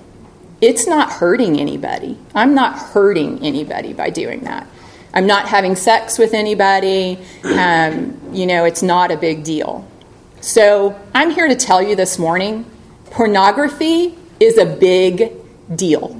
It's 0.61 0.85
not 0.85 1.11
hurting 1.11 1.59
anybody. 1.59 2.17
I'm 2.35 2.53
not 2.53 2.77
hurting 2.77 3.39
anybody 3.43 3.93
by 3.93 4.11
doing 4.11 4.41
that. 4.41 4.67
I'm 5.13 5.25
not 5.25 5.47
having 5.47 5.75
sex 5.75 6.19
with 6.19 6.33
anybody. 6.33 7.19
Um, 7.43 8.19
you 8.31 8.45
know, 8.45 8.65
it's 8.65 8.83
not 8.83 9.11
a 9.11 9.17
big 9.17 9.43
deal. 9.43 9.87
So 10.39 10.97
I'm 11.13 11.31
here 11.31 11.47
to 11.47 11.55
tell 11.55 11.81
you 11.81 11.95
this 11.95 12.19
morning 12.19 12.65
pornography 13.11 14.17
is 14.39 14.57
a 14.57 14.65
big 14.65 15.31
deal. 15.73 16.17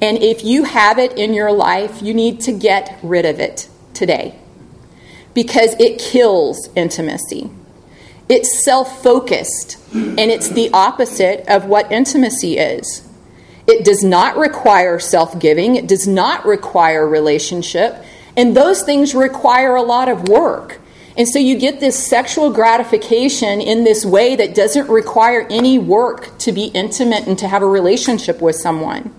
And 0.00 0.18
if 0.18 0.44
you 0.44 0.64
have 0.64 0.98
it 0.98 1.16
in 1.18 1.34
your 1.34 1.52
life, 1.52 2.02
you 2.02 2.14
need 2.14 2.40
to 2.42 2.52
get 2.52 2.98
rid 3.02 3.24
of 3.24 3.40
it 3.40 3.68
today 3.92 4.34
because 5.34 5.74
it 5.78 5.98
kills 5.98 6.68
intimacy. 6.74 7.50
It's 8.28 8.64
self 8.64 9.02
focused, 9.02 9.78
and 9.92 10.18
it's 10.18 10.48
the 10.48 10.70
opposite 10.72 11.46
of 11.46 11.66
what 11.66 11.92
intimacy 11.92 12.56
is. 12.56 13.06
It 13.66 13.84
does 13.84 14.02
not 14.02 14.36
require 14.36 14.98
self 14.98 15.38
giving, 15.38 15.76
it 15.76 15.86
does 15.86 16.06
not 16.06 16.46
require 16.46 17.06
relationship, 17.06 18.02
and 18.36 18.56
those 18.56 18.82
things 18.82 19.14
require 19.14 19.74
a 19.74 19.82
lot 19.82 20.08
of 20.08 20.28
work. 20.28 20.80
And 21.16 21.28
so 21.28 21.38
you 21.38 21.56
get 21.56 21.78
this 21.78 22.06
sexual 22.06 22.50
gratification 22.50 23.60
in 23.60 23.84
this 23.84 24.04
way 24.04 24.34
that 24.34 24.54
doesn't 24.54 24.88
require 24.88 25.46
any 25.48 25.78
work 25.78 26.36
to 26.38 26.52
be 26.52 26.64
intimate 26.66 27.26
and 27.26 27.38
to 27.38 27.46
have 27.46 27.62
a 27.62 27.66
relationship 27.66 28.40
with 28.40 28.56
someone. 28.56 29.14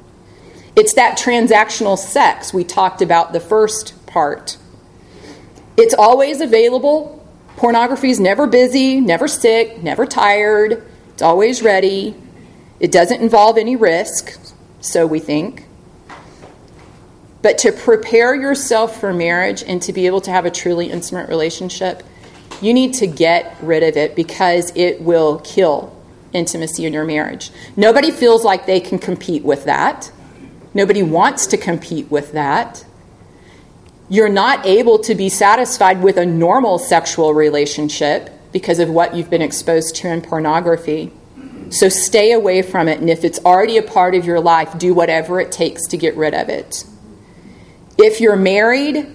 It's 0.76 0.94
that 0.96 1.18
transactional 1.18 1.98
sex 1.98 2.54
we 2.54 2.66
talked 2.66 3.02
about 3.02 3.32
the 3.32 3.40
first 3.40 4.06
part. 4.08 4.58
It's 5.78 5.94
always 5.94 6.42
available. 6.42 7.26
Pornography 7.56 8.10
is 8.10 8.20
never 8.20 8.46
busy, 8.46 9.00
never 9.00 9.30
sick, 9.30 9.82
never 9.82 10.06
tired. 10.06 10.86
It's 11.14 11.22
always 11.22 11.62
ready. 11.62 12.14
It 12.82 12.92
doesn't 12.92 13.22
involve 13.22 13.58
any 13.58 13.78
risk, 13.78 14.38
so 14.82 15.08
we 15.08 15.20
think. 15.20 15.65
But 17.46 17.60
to 17.60 17.72
prepare 17.72 18.34
yourself 18.34 19.00
for 19.00 19.14
marriage 19.14 19.62
and 19.62 19.80
to 19.84 19.94
be 19.94 20.08
able 20.08 20.20
to 20.22 20.32
have 20.32 20.48
a 20.48 20.50
truly 20.50 20.90
intimate 20.90 21.30
relationship, 21.30 22.02
you 22.60 22.74
need 22.74 22.96
to 22.96 23.06
get 23.06 23.56
rid 23.62 23.84
of 23.84 23.96
it 23.96 24.16
because 24.16 24.72
it 24.76 25.00
will 25.00 25.42
kill 25.44 25.96
intimacy 26.34 26.88
in 26.88 26.94
your 26.94 27.06
marriage. 27.06 27.52
Nobody 27.78 28.10
feels 28.10 28.44
like 28.44 28.66
they 28.66 28.80
can 28.80 28.98
compete 28.98 29.44
with 29.44 29.66
that. 29.66 30.12
Nobody 30.74 31.04
wants 31.04 31.46
to 31.46 31.56
compete 31.56 32.10
with 32.10 32.32
that. 32.32 32.84
You're 34.10 34.28
not 34.28 34.66
able 34.66 34.98
to 34.98 35.14
be 35.14 35.30
satisfied 35.30 36.02
with 36.02 36.18
a 36.18 36.26
normal 36.26 36.80
sexual 36.80 37.36
relationship 37.36 38.32
because 38.54 38.80
of 38.80 38.90
what 38.90 39.16
you've 39.16 39.30
been 39.30 39.44
exposed 39.44 39.96
to 39.98 40.08
in 40.08 40.24
pornography. 40.24 41.14
So 41.70 41.90
stay 41.90 42.32
away 42.32 42.64
from 42.64 42.88
it, 42.88 43.02
and 43.02 43.08
if 43.08 43.24
it's 43.24 43.38
already 43.46 43.78
a 43.78 43.84
part 43.84 44.16
of 44.16 44.26
your 44.26 44.40
life, 44.40 44.76
do 44.80 44.96
whatever 44.96 45.40
it 45.40 45.52
takes 45.52 45.86
to 45.90 45.98
get 45.98 46.18
rid 46.18 46.34
of 46.34 46.50
it. 46.50 46.86
If 47.98 48.20
you're 48.20 48.36
married, 48.36 49.08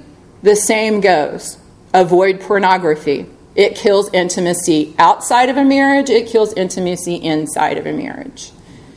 the 0.43 0.57
same 0.57 1.01
goes. 1.01 1.59
Avoid 1.93 2.41
pornography. 2.41 3.27
It 3.55 3.77
kills 3.77 4.13
intimacy 4.13 4.95
outside 4.99 5.49
of 5.49 5.57
a 5.57 5.65
marriage, 5.65 6.09
it 6.09 6.29
kills 6.29 6.53
intimacy 6.55 7.17
inside 7.17 7.79
of 7.79 7.87
a 7.87 7.93
marriage. 7.93 8.53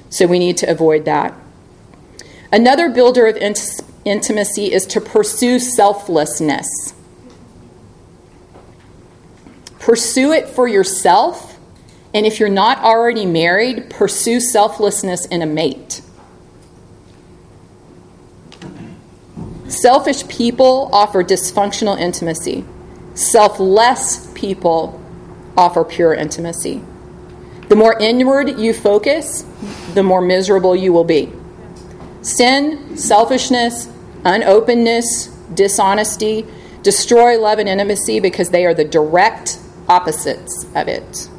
So 0.09 0.27
we 0.27 0.39
need 0.39 0.57
to 0.57 0.69
avoid 0.69 1.05
that. 1.05 1.33
Another 2.51 2.89
builder 2.89 3.25
of 3.25 3.35
int- 3.37 3.81
intimacy 4.05 4.71
is 4.71 4.85
to 4.87 5.01
pursue 5.01 5.57
selflessness. 5.57 6.93
Pursue 9.79 10.31
it 10.31 10.47
for 10.47 10.67
yourself, 10.67 11.57
and 12.13 12.25
if 12.25 12.39
you're 12.39 12.47
not 12.47 12.77
already 12.77 13.25
married, 13.25 13.89
pursue 13.89 14.39
selflessness 14.39 15.25
in 15.25 15.41
a 15.41 15.47
mate. 15.47 16.01
Selfish 19.73 20.27
people 20.27 20.87
offer 20.93 21.23
dysfunctional 21.23 21.99
intimacy. 21.99 22.63
Selfless 23.15 24.31
people 24.35 25.01
offer 25.57 25.83
pure 25.83 26.13
intimacy. 26.13 26.83
The 27.69 27.75
more 27.75 27.99
inward 27.99 28.59
you 28.59 28.71
focus, 28.73 29.43
the 29.95 30.03
more 30.03 30.21
miserable 30.21 30.75
you 30.75 30.93
will 30.93 31.03
be. 31.03 31.31
Sin, 32.21 32.95
selfishness, 32.95 33.89
unopenness, 34.23 35.27
dishonesty 35.55 36.45
destroy 36.83 37.39
love 37.39 37.57
and 37.57 37.67
intimacy 37.67 38.19
because 38.19 38.51
they 38.51 38.65
are 38.65 38.75
the 38.75 38.85
direct 38.85 39.57
opposites 39.89 40.67
of 40.75 40.87
it. 40.87 41.29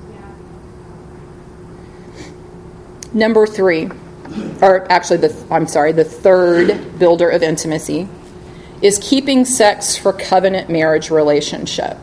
Number 3.12 3.46
three, 3.46 3.90
or 4.60 4.90
actually, 4.90 5.18
the, 5.18 5.46
I'm 5.52 5.68
sorry, 5.68 5.92
the 5.92 6.04
third 6.04 6.98
builder 6.98 7.28
of 7.28 7.44
intimacy 7.44 8.08
is 8.84 8.98
keeping 8.98 9.46
sex 9.46 9.96
for 9.96 10.12
covenant 10.12 10.68
marriage 10.68 11.08
relationship. 11.08 11.96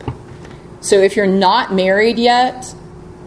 So 0.80 0.96
if 0.96 1.14
you're 1.14 1.28
not 1.28 1.72
married 1.72 2.18
yet, 2.18 2.74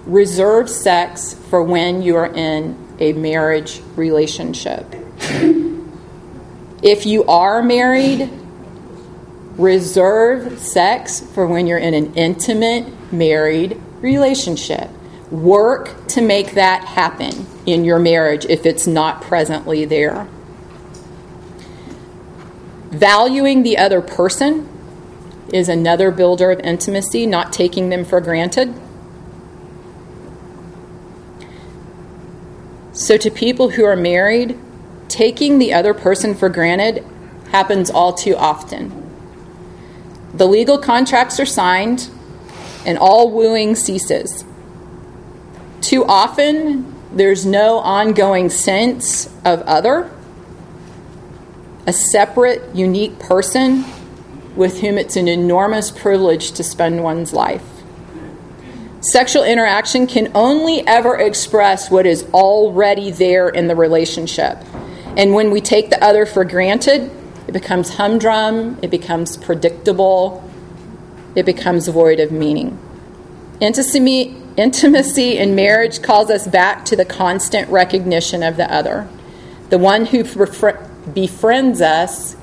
reserve 0.05 0.69
sex 0.69 1.35
for 1.49 1.63
when 1.63 2.01
you 2.01 2.17
are 2.17 2.27
in 2.27 2.77
a 2.99 3.13
marriage 3.13 3.81
relationship. 3.95 4.85
If 6.83 7.05
you 7.05 7.23
are 7.27 7.63
married, 7.63 8.29
reserve 9.55 10.59
sex 10.59 11.21
for 11.21 11.47
when 11.47 11.65
you're 11.65 11.77
in 11.77 11.93
an 11.93 12.13
intimate 12.15 13.13
married 13.13 13.81
relationship. 14.01 14.89
Work 15.31 16.07
to 16.09 16.21
make 16.21 16.55
that 16.55 16.83
happen 16.83 17.45
in 17.65 17.85
your 17.85 17.99
marriage 17.99 18.45
if 18.47 18.65
it's 18.65 18.85
not 18.85 19.21
presently 19.21 19.85
there. 19.85 20.27
Valuing 22.95 23.63
the 23.63 23.77
other 23.77 23.99
person 23.99 24.69
is 25.51 25.67
another 25.67 26.11
builder 26.11 26.51
of 26.51 26.61
intimacy, 26.61 27.25
not 27.25 27.51
taking 27.51 27.89
them 27.89 28.05
for 28.05 28.21
granted. 28.21 28.73
So, 32.93 33.17
to 33.17 33.29
people 33.29 33.71
who 33.71 33.83
are 33.83 33.97
married, 33.97 34.57
taking 35.09 35.59
the 35.59 35.73
other 35.73 35.93
person 35.93 36.33
for 36.35 36.47
granted 36.47 37.05
happens 37.51 37.89
all 37.89 38.13
too 38.13 38.37
often. 38.37 38.93
The 40.33 40.47
legal 40.47 40.77
contracts 40.77 41.37
are 41.37 41.45
signed, 41.45 42.09
and 42.85 42.97
all 42.97 43.29
wooing 43.29 43.75
ceases. 43.75 44.45
Too 45.81 46.05
often, 46.05 46.95
there's 47.11 47.45
no 47.45 47.79
ongoing 47.79 48.49
sense 48.49 49.27
of 49.43 49.61
other 49.63 50.09
a 51.87 51.93
separate, 51.93 52.75
unique 52.75 53.19
person 53.19 53.85
with 54.55 54.81
whom 54.81 54.97
it's 54.97 55.15
an 55.15 55.27
enormous 55.27 55.91
privilege 55.91 56.51
to 56.53 56.63
spend 56.63 57.03
one's 57.03 57.33
life. 57.33 57.63
Sexual 59.01 59.43
interaction 59.43 60.07
can 60.07 60.31
only 60.33 60.85
ever 60.87 61.15
express 61.15 61.91
what 61.91 62.07
is 62.07 62.23
already 62.33 63.11
there 63.11 63.49
in 63.49 63.67
the 63.67 63.75
relationship. 63.75 64.57
And 65.15 65.33
when 65.33 65.51
we 65.51 65.61
take 65.61 65.91
the 65.91 66.03
other 66.03 66.25
for 66.25 66.43
granted, 66.43 67.11
it 67.47 67.51
becomes 67.51 67.95
humdrum, 67.95 68.79
it 68.81 68.89
becomes 68.89 69.37
predictable, 69.37 70.49
it 71.35 71.45
becomes 71.45 71.87
void 71.87 72.19
of 72.19 72.31
meaning. 72.31 72.79
Intimacy, 73.59 74.35
intimacy 74.57 75.37
in 75.37 75.53
marriage 75.53 76.01
calls 76.01 76.31
us 76.31 76.47
back 76.47 76.83
to 76.85 76.95
the 76.95 77.05
constant 77.05 77.69
recognition 77.69 78.41
of 78.41 78.57
the 78.57 78.73
other, 78.73 79.07
the 79.69 79.77
one 79.77 80.07
who 80.07 80.23
befriends 81.13 81.81
us 81.81 82.35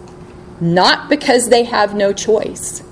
not 0.60 1.08
because 1.08 1.48
they 1.48 1.64
have 1.64 1.94
no 1.94 2.12
choice, 2.12 2.82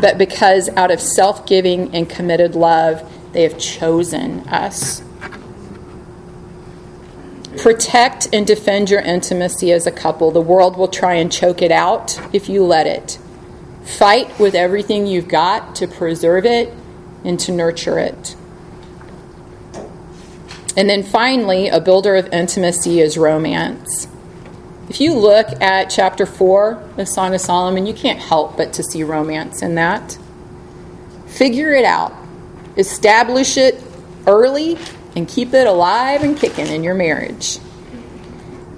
but 0.00 0.16
because 0.16 0.70
out 0.70 0.90
of 0.90 1.00
self 1.00 1.46
giving 1.46 1.94
and 1.94 2.08
committed 2.08 2.54
love, 2.54 3.12
they 3.32 3.42
have 3.42 3.58
chosen 3.58 4.40
us. 4.48 5.02
Protect 7.58 8.28
and 8.32 8.46
defend 8.46 8.90
your 8.90 9.00
intimacy 9.00 9.72
as 9.72 9.86
a 9.86 9.90
couple. 9.90 10.30
The 10.30 10.40
world 10.40 10.76
will 10.76 10.88
try 10.88 11.14
and 11.14 11.30
choke 11.30 11.60
it 11.60 11.70
out 11.70 12.18
if 12.34 12.48
you 12.48 12.64
let 12.64 12.86
it. 12.86 13.18
Fight 13.84 14.38
with 14.38 14.54
everything 14.54 15.06
you've 15.06 15.28
got 15.28 15.74
to 15.76 15.86
preserve 15.86 16.46
it 16.46 16.72
and 17.24 17.38
to 17.40 17.52
nurture 17.52 17.98
it. 17.98 18.36
And 20.76 20.88
then 20.90 21.02
finally, 21.02 21.68
a 21.68 21.80
builder 21.80 22.16
of 22.16 22.32
intimacy 22.32 23.00
is 23.00 23.16
romance. 23.16 24.08
If 24.88 25.00
you 25.00 25.14
look 25.14 25.60
at 25.60 25.90
chapter 25.90 26.26
4 26.26 26.90
of 26.98 27.08
Song 27.08 27.34
of 27.34 27.40
Solomon, 27.40 27.86
you 27.86 27.94
can't 27.94 28.20
help 28.20 28.56
but 28.56 28.72
to 28.74 28.84
see 28.84 29.02
romance 29.02 29.60
in 29.60 29.74
that. 29.74 30.16
Figure 31.26 31.72
it 31.72 31.84
out, 31.84 32.14
establish 32.76 33.56
it 33.56 33.82
early, 34.28 34.78
and 35.16 35.26
keep 35.26 35.52
it 35.54 35.66
alive 35.66 36.22
and 36.22 36.36
kicking 36.36 36.68
in 36.68 36.84
your 36.84 36.94
marriage. 36.94 37.58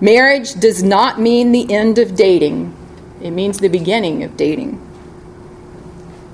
Marriage 0.01 0.55
does 0.55 0.83
not 0.83 1.21
mean 1.21 1.53
the 1.53 1.71
end 1.71 1.99
of 1.99 2.15
dating, 2.15 2.75
it 3.21 3.33
means 3.33 3.59
the 3.59 3.69
beginning 3.69 4.23
of 4.23 4.37
dating. 4.37 4.81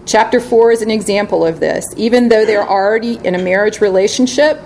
Chapter 0.07 0.39
4 0.39 0.71
is 0.73 0.83
an 0.83 0.91
example 0.91 1.45
of 1.45 1.59
this. 1.59 1.87
Even 1.97 2.29
though 2.29 2.45
they're 2.45 2.69
already 2.69 3.15
in 3.25 3.35
a 3.35 3.39
marriage 3.39 3.81
relationship, 3.81 4.61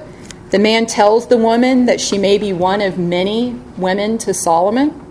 the 0.50 0.58
man 0.58 0.86
tells 0.86 1.26
the 1.26 1.36
woman 1.36 1.86
that 1.86 2.00
she 2.00 2.16
may 2.16 2.38
be 2.38 2.52
one 2.52 2.80
of 2.80 2.98
many 2.98 3.52
women 3.76 4.16
to 4.18 4.32
Solomon, 4.32 5.04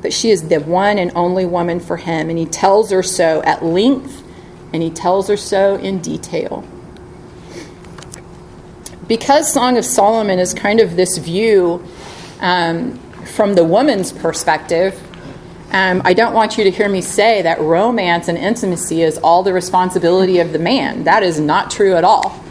but 0.00 0.12
she 0.12 0.30
is 0.30 0.48
the 0.48 0.60
one 0.60 0.98
and 0.98 1.12
only 1.14 1.44
woman 1.44 1.80
for 1.80 1.98
him. 1.98 2.30
And 2.30 2.38
he 2.38 2.46
tells 2.46 2.90
her 2.90 3.02
so 3.02 3.42
at 3.42 3.62
length, 3.62 4.22
and 4.72 4.82
he 4.82 4.90
tells 4.90 5.28
her 5.28 5.36
so 5.36 5.76
in 5.76 6.00
detail. 6.00 6.64
Because 9.06 9.52
Song 9.52 9.76
of 9.76 9.84
Solomon 9.84 10.38
is 10.38 10.54
kind 10.54 10.80
of 10.80 10.96
this 10.96 11.18
view 11.18 11.84
um, 12.40 12.96
from 13.26 13.54
the 13.54 13.64
woman's 13.64 14.12
perspective, 14.12 14.98
um, 15.72 16.00
I 16.04 16.14
don't 16.14 16.32
want 16.32 16.56
you 16.56 16.64
to 16.64 16.70
hear 16.70 16.88
me 16.88 17.00
say 17.00 17.42
that 17.42 17.60
romance 17.60 18.28
and 18.28 18.38
intimacy 18.38 19.02
is 19.02 19.18
all 19.18 19.42
the 19.42 19.52
responsibility 19.52 20.38
of 20.38 20.52
the 20.52 20.58
man. 20.58 21.04
That 21.04 21.22
is 21.22 21.38
not 21.38 21.70
true 21.70 21.94
at 21.94 22.02
all. 22.02 22.42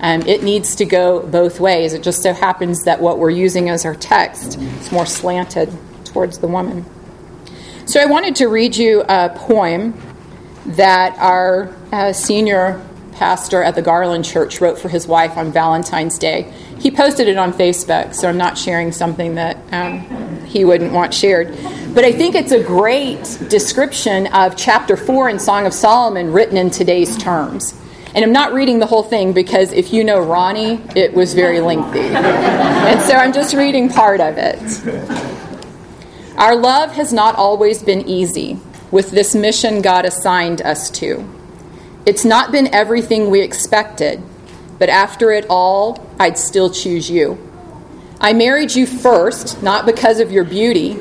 Um, 0.00 0.22
it 0.22 0.42
needs 0.42 0.74
to 0.76 0.84
go 0.84 1.20
both 1.26 1.60
ways. 1.60 1.92
It 1.92 2.02
just 2.02 2.22
so 2.22 2.32
happens 2.32 2.84
that 2.84 3.00
what 3.00 3.18
we're 3.18 3.30
using 3.30 3.70
as 3.70 3.84
our 3.84 3.94
text 3.94 4.58
is 4.58 4.92
more 4.92 5.06
slanted 5.06 5.72
towards 6.04 6.38
the 6.38 6.48
woman. 6.48 6.84
So 7.86 8.00
I 8.00 8.06
wanted 8.06 8.36
to 8.36 8.48
read 8.48 8.76
you 8.76 9.04
a 9.08 9.30
poem 9.30 9.94
that 10.66 11.16
our 11.18 11.74
uh, 11.92 12.12
senior 12.12 12.84
pastor 13.12 13.62
at 13.62 13.74
the 13.74 13.82
Garland 13.82 14.24
Church 14.24 14.60
wrote 14.60 14.78
for 14.78 14.88
his 14.88 15.06
wife 15.06 15.36
on 15.36 15.50
Valentine's 15.50 16.18
Day. 16.18 16.52
He 16.78 16.90
posted 16.90 17.28
it 17.28 17.38
on 17.38 17.52
Facebook, 17.52 18.14
so 18.14 18.28
I'm 18.28 18.36
not 18.36 18.58
sharing 18.58 18.92
something 18.92 19.36
that 19.36 19.56
um, 19.72 20.44
he 20.44 20.64
wouldn't 20.64 20.92
want 20.92 21.14
shared. 21.14 21.56
But 21.94 22.04
I 22.04 22.12
think 22.12 22.34
it's 22.34 22.52
a 22.52 22.62
great 22.62 23.22
description 23.48 24.26
of 24.28 24.56
chapter 24.56 24.96
4 24.96 25.30
in 25.30 25.38
Song 25.38 25.64
of 25.64 25.72
Solomon 25.72 26.32
written 26.32 26.56
in 26.58 26.70
today's 26.70 27.16
terms. 27.16 27.72
And 28.16 28.24
I'm 28.24 28.32
not 28.32 28.54
reading 28.54 28.78
the 28.78 28.86
whole 28.86 29.02
thing 29.02 29.34
because 29.34 29.72
if 29.72 29.92
you 29.92 30.02
know 30.02 30.18
Ronnie, 30.18 30.80
it 30.96 31.12
was 31.12 31.34
very 31.34 31.60
lengthy. 31.60 32.00
and 32.00 33.00
so 33.02 33.12
I'm 33.12 33.32
just 33.32 33.54
reading 33.54 33.90
part 33.90 34.22
of 34.22 34.36
it. 34.38 34.58
Our 36.38 36.56
love 36.56 36.92
has 36.92 37.12
not 37.12 37.36
always 37.36 37.82
been 37.82 38.08
easy 38.08 38.58
with 38.90 39.10
this 39.10 39.34
mission 39.34 39.82
God 39.82 40.06
assigned 40.06 40.62
us 40.62 40.88
to. 40.92 41.28
It's 42.06 42.24
not 42.24 42.52
been 42.52 42.74
everything 42.74 43.28
we 43.28 43.42
expected, 43.42 44.22
but 44.78 44.88
after 44.88 45.30
it 45.30 45.44
all, 45.50 46.08
I'd 46.18 46.38
still 46.38 46.70
choose 46.70 47.10
you. 47.10 47.38
I 48.18 48.32
married 48.32 48.74
you 48.74 48.86
first, 48.86 49.62
not 49.62 49.84
because 49.84 50.20
of 50.20 50.32
your 50.32 50.44
beauty, 50.44 50.98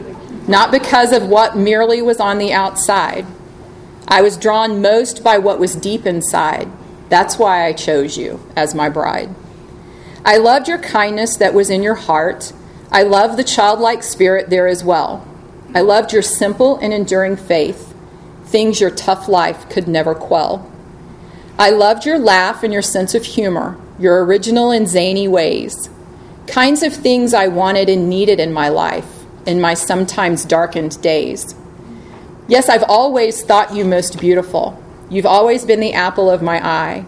not 0.50 0.70
because 0.70 1.14
of 1.14 1.28
what 1.28 1.56
merely 1.56 2.02
was 2.02 2.20
on 2.20 2.40
the 2.40 2.52
outside, 2.52 3.26
I 4.08 4.22
was 4.22 4.38
drawn 4.38 4.82
most 4.82 5.24
by 5.24 5.40
what 5.40 5.60
was 5.60 5.76
deep 5.76 6.06
inside. 6.06 6.70
That's 7.10 7.38
why 7.38 7.66
I 7.66 7.74
chose 7.74 8.18
you 8.18 8.40
as 8.56 8.76
my 8.76 8.90
bride. 8.90 9.30
I 10.24 10.38
loved 10.38 10.68
your 10.68 10.80
kindness 10.80 11.38
that 11.38 11.54
was 11.54 11.70
in 11.70 11.84
your 11.84 11.96
heart. 11.96 12.52
I 12.92 13.04
loved 13.04 13.38
the 13.38 13.44
childlike 13.44 14.02
spirit 14.02 14.50
there 14.50 14.68
as 14.68 14.84
well. 14.84 15.28
I 15.76 15.82
loved 15.82 16.14
your 16.14 16.22
simple 16.22 16.78
and 16.78 16.94
enduring 16.94 17.36
faith, 17.36 17.94
things 18.46 18.80
your 18.80 18.90
tough 18.90 19.28
life 19.28 19.70
could 19.70 19.88
never 19.88 20.16
quell. 20.16 20.72
I 21.60 21.70
loved 21.70 22.06
your 22.06 22.18
laugh 22.18 22.64
and 22.64 22.74
your 22.74 22.82
sense 22.82 23.14
of 23.14 23.24
humor, 23.24 23.78
your 24.00 24.26
original 24.26 24.72
and 24.72 24.88
zany 24.88 25.28
ways, 25.28 25.90
kinds 26.48 26.82
of 26.82 26.94
things 26.94 27.34
I 27.34 27.48
wanted 27.48 27.88
and 27.88 28.10
needed 28.10 28.40
in 28.40 28.52
my 28.52 28.70
life, 28.70 29.26
in 29.46 29.62
my 29.62 29.74
sometimes 29.74 30.44
darkened 30.44 31.02
days. 31.02 31.56
Yes, 32.48 32.68
I've 32.68 32.84
always 32.84 33.44
thought 33.44 33.76
you 33.76 33.86
most 33.86 34.20
beautiful. 34.20 34.82
You've 35.10 35.26
always 35.26 35.66
been 35.66 35.80
the 35.80 35.94
apple 35.94 36.30
of 36.30 36.42
my 36.42 36.66
eye. 36.66 37.06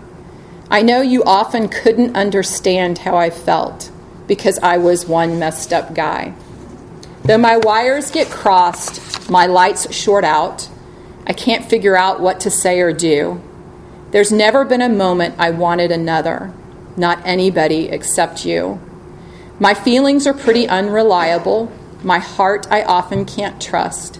I 0.69 0.81
know 0.81 1.01
you 1.01 1.23
often 1.23 1.69
couldn't 1.69 2.15
understand 2.15 2.99
how 2.99 3.15
I 3.15 3.29
felt 3.29 3.91
because 4.27 4.59
I 4.59 4.77
was 4.77 5.07
one 5.07 5.39
messed 5.39 5.73
up 5.73 5.95
guy. 5.95 6.33
Though 7.23 7.37
my 7.37 7.57
wires 7.57 8.11
get 8.11 8.29
crossed, 8.29 9.29
my 9.29 9.47
lights 9.47 9.93
short 9.93 10.23
out, 10.23 10.69
I 11.25 11.33
can't 11.33 11.69
figure 11.69 11.97
out 11.97 12.21
what 12.21 12.39
to 12.41 12.49
say 12.49 12.79
or 12.79 12.93
do. 12.93 13.41
There's 14.11 14.31
never 14.31 14.63
been 14.63 14.81
a 14.81 14.87
moment 14.87 15.35
I 15.37 15.49
wanted 15.49 15.91
another, 15.91 16.53
not 16.95 17.25
anybody 17.25 17.89
except 17.89 18.45
you. 18.45 18.79
My 19.59 19.73
feelings 19.73 20.25
are 20.25 20.33
pretty 20.33 20.67
unreliable. 20.69 21.71
My 22.03 22.19
heart 22.19 22.67
I 22.69 22.83
often 22.83 23.25
can't 23.25 23.61
trust. 23.61 24.19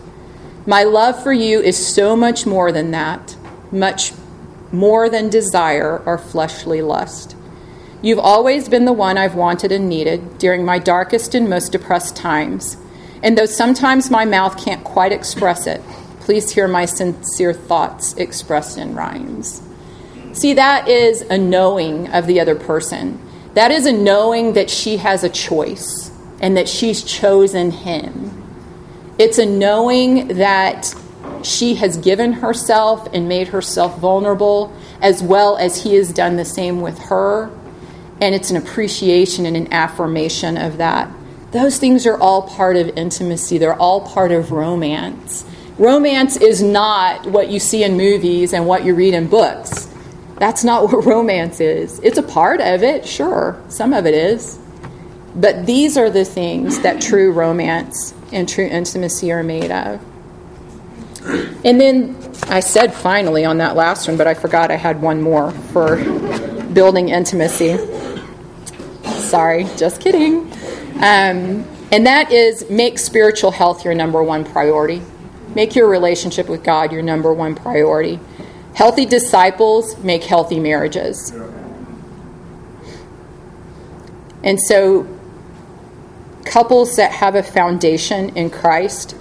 My 0.65 0.83
love 0.83 1.23
for 1.23 1.31
you 1.31 1.61
is 1.61 1.77
so 1.77 2.17
much 2.17 2.45
more 2.45 2.73
than 2.73 2.91
that, 2.91 3.36
much 3.71 4.13
more 4.71 5.09
than 5.09 5.29
desire 5.29 6.01
or 6.05 6.17
fleshly 6.17 6.81
lust. 6.81 7.35
You've 8.01 8.19
always 8.19 8.69
been 8.69 8.85
the 8.85 8.93
one 8.93 9.17
I've 9.17 9.35
wanted 9.35 9.71
and 9.71 9.89
needed 9.89 10.37
during 10.37 10.63
my 10.63 10.77
darkest 10.77 11.33
and 11.33 11.49
most 11.49 11.71
depressed 11.71 12.15
times. 12.15 12.77
And 13.23 13.37
though 13.37 13.45
sometimes 13.45 14.11
my 14.11 14.25
mouth 14.25 14.63
can't 14.63 14.83
quite 14.83 15.11
express 15.11 15.65
it, 15.65 15.81
please 16.19 16.51
hear 16.51 16.67
my 16.67 16.85
sincere 16.85 17.53
thoughts 17.53 18.13
expressed 18.13 18.77
in 18.77 18.93
rhymes. 18.93 19.61
See, 20.33 20.53
that 20.53 20.87
is 20.87 21.21
a 21.21 21.37
knowing 21.37 22.07
of 22.09 22.27
the 22.27 22.39
other 22.39 22.53
person. 22.53 23.19
That 23.55 23.71
is 23.71 23.87
a 23.87 23.93
knowing 23.93 24.53
that 24.53 24.69
she 24.69 24.97
has 24.97 25.23
a 25.23 25.29
choice 25.29 26.11
and 26.39 26.55
that 26.55 26.69
she's 26.69 27.01
chosen 27.01 27.71
him. 27.71 28.43
It's 29.17 29.39
a 29.39 29.45
knowing 29.47 30.27
that 30.37 30.93
she 31.45 31.75
has 31.75 31.97
given 31.97 32.33
herself 32.33 33.07
and 33.13 33.27
made 33.27 33.49
herself 33.49 33.99
vulnerable, 33.99 34.73
as 35.01 35.21
well 35.21 35.57
as 35.57 35.83
he 35.83 35.95
has 35.95 36.11
done 36.11 36.35
the 36.35 36.45
same 36.45 36.81
with 36.81 36.97
her. 36.99 37.49
And 38.19 38.33
it's 38.33 38.49
an 38.49 38.57
appreciation 38.57 39.45
and 39.45 39.55
an 39.55 39.71
affirmation 39.71 40.57
of 40.57 40.77
that. 40.77 41.11
Those 41.51 41.77
things 41.77 42.05
are 42.05 42.17
all 42.17 42.41
part 42.41 42.75
of 42.75 42.89
intimacy, 42.97 43.57
they're 43.57 43.79
all 43.79 44.01
part 44.01 44.31
of 44.31 44.51
romance. 44.51 45.45
Romance 45.77 46.37
is 46.37 46.61
not 46.61 47.25
what 47.27 47.49
you 47.49 47.59
see 47.59 47.83
in 47.83 47.95
movies 47.95 48.53
and 48.53 48.65
what 48.65 48.83
you 48.83 48.95
read 48.95 49.13
in 49.13 49.27
books. 49.27 49.87
That's 50.37 50.63
not 50.63 50.83
what 50.91 51.05
romance 51.05 51.59
is. 51.59 51.99
It's 51.99 52.17
a 52.17 52.23
part 52.23 52.59
of 52.59 52.83
it, 52.83 53.05
sure, 53.07 53.61
some 53.69 53.93
of 53.93 54.05
it 54.05 54.13
is. 54.13 54.59
But 55.35 55.67
these 55.67 55.97
are 55.97 56.09
the 56.09 56.25
things 56.25 56.79
that 56.79 56.99
true 56.99 57.31
romance 57.31 58.13
and 58.31 58.49
true 58.49 58.65
intimacy 58.65 59.31
are 59.31 59.43
made 59.43 59.71
of. 59.71 60.03
And 61.27 61.79
then 61.81 62.15
I 62.43 62.59
said 62.61 62.93
finally 62.93 63.43
on 63.43 63.57
that 63.57 63.75
last 63.75 64.07
one, 64.07 64.17
but 64.17 64.27
I 64.27 64.33
forgot 64.33 64.71
I 64.71 64.75
had 64.75 65.01
one 65.01 65.21
more 65.21 65.51
for 65.51 65.97
building 66.73 67.09
intimacy. 67.09 67.77
Sorry, 69.03 69.65
just 69.75 69.99
kidding. 69.99 70.51
Um, 70.95 71.65
and 71.91 72.05
that 72.05 72.31
is 72.31 72.69
make 72.69 72.99
spiritual 72.99 73.51
health 73.51 73.83
your 73.83 73.93
number 73.93 74.23
one 74.23 74.45
priority. 74.45 75.01
Make 75.55 75.75
your 75.75 75.87
relationship 75.87 76.47
with 76.49 76.63
God 76.63 76.91
your 76.91 77.01
number 77.01 77.33
one 77.33 77.55
priority. 77.55 78.19
Healthy 78.73 79.05
disciples 79.05 79.97
make 80.03 80.23
healthy 80.23 80.59
marriages. 80.59 81.33
And 84.43 84.61
so, 84.61 85.07
couples 86.45 86.95
that 86.97 87.11
have 87.11 87.35
a 87.35 87.43
foundation 87.43 88.29
in 88.37 88.49
Christ, 88.49 89.15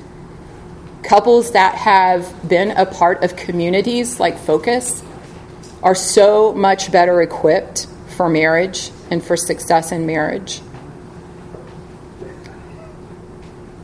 couples 1.06 1.52
that 1.52 1.76
have 1.76 2.48
been 2.48 2.72
a 2.72 2.84
part 2.84 3.22
of 3.22 3.36
communities 3.36 4.18
like 4.18 4.36
Focus, 4.36 5.02
are 5.82 5.94
so 5.94 6.52
much 6.52 6.90
better 6.90 7.22
equipped 7.22 7.86
for 8.16 8.28
marriage 8.28 8.90
and 9.10 9.22
for 9.22 9.36
success 9.36 9.92
in 9.92 10.04
marriage. 10.04 10.60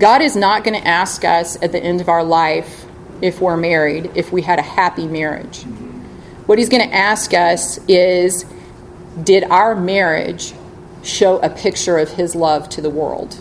God 0.01 0.21
is 0.21 0.35
not 0.35 0.65
going 0.65 0.81
to 0.81 0.87
ask 0.87 1.25
us 1.25 1.57
at 1.63 1.71
the 1.71 1.79
end 1.79 2.01
of 2.01 2.09
our 2.09 2.25
life 2.25 2.85
if 3.21 3.41
we're 3.41 3.57
married, 3.57 4.11
if 4.17 4.33
we 4.33 4.43
had 4.43 4.59
a 4.59 4.63
happy 4.63 5.07
marriage. 5.07 5.63
What 6.47 6.59
He's 6.59 6.69
going 6.69 6.89
to 6.89 6.93
ask 6.93 7.33
us 7.35 7.79
is 7.87 8.45
Did 9.23 9.45
our 9.45 9.77
marriage 9.77 10.55
show 11.05 11.39
a 11.39 11.49
picture 11.49 11.99
of 11.99 12.09
His 12.11 12.35
love 12.35 12.69
to 12.71 12.81
the 12.81 12.91
world? 12.91 13.37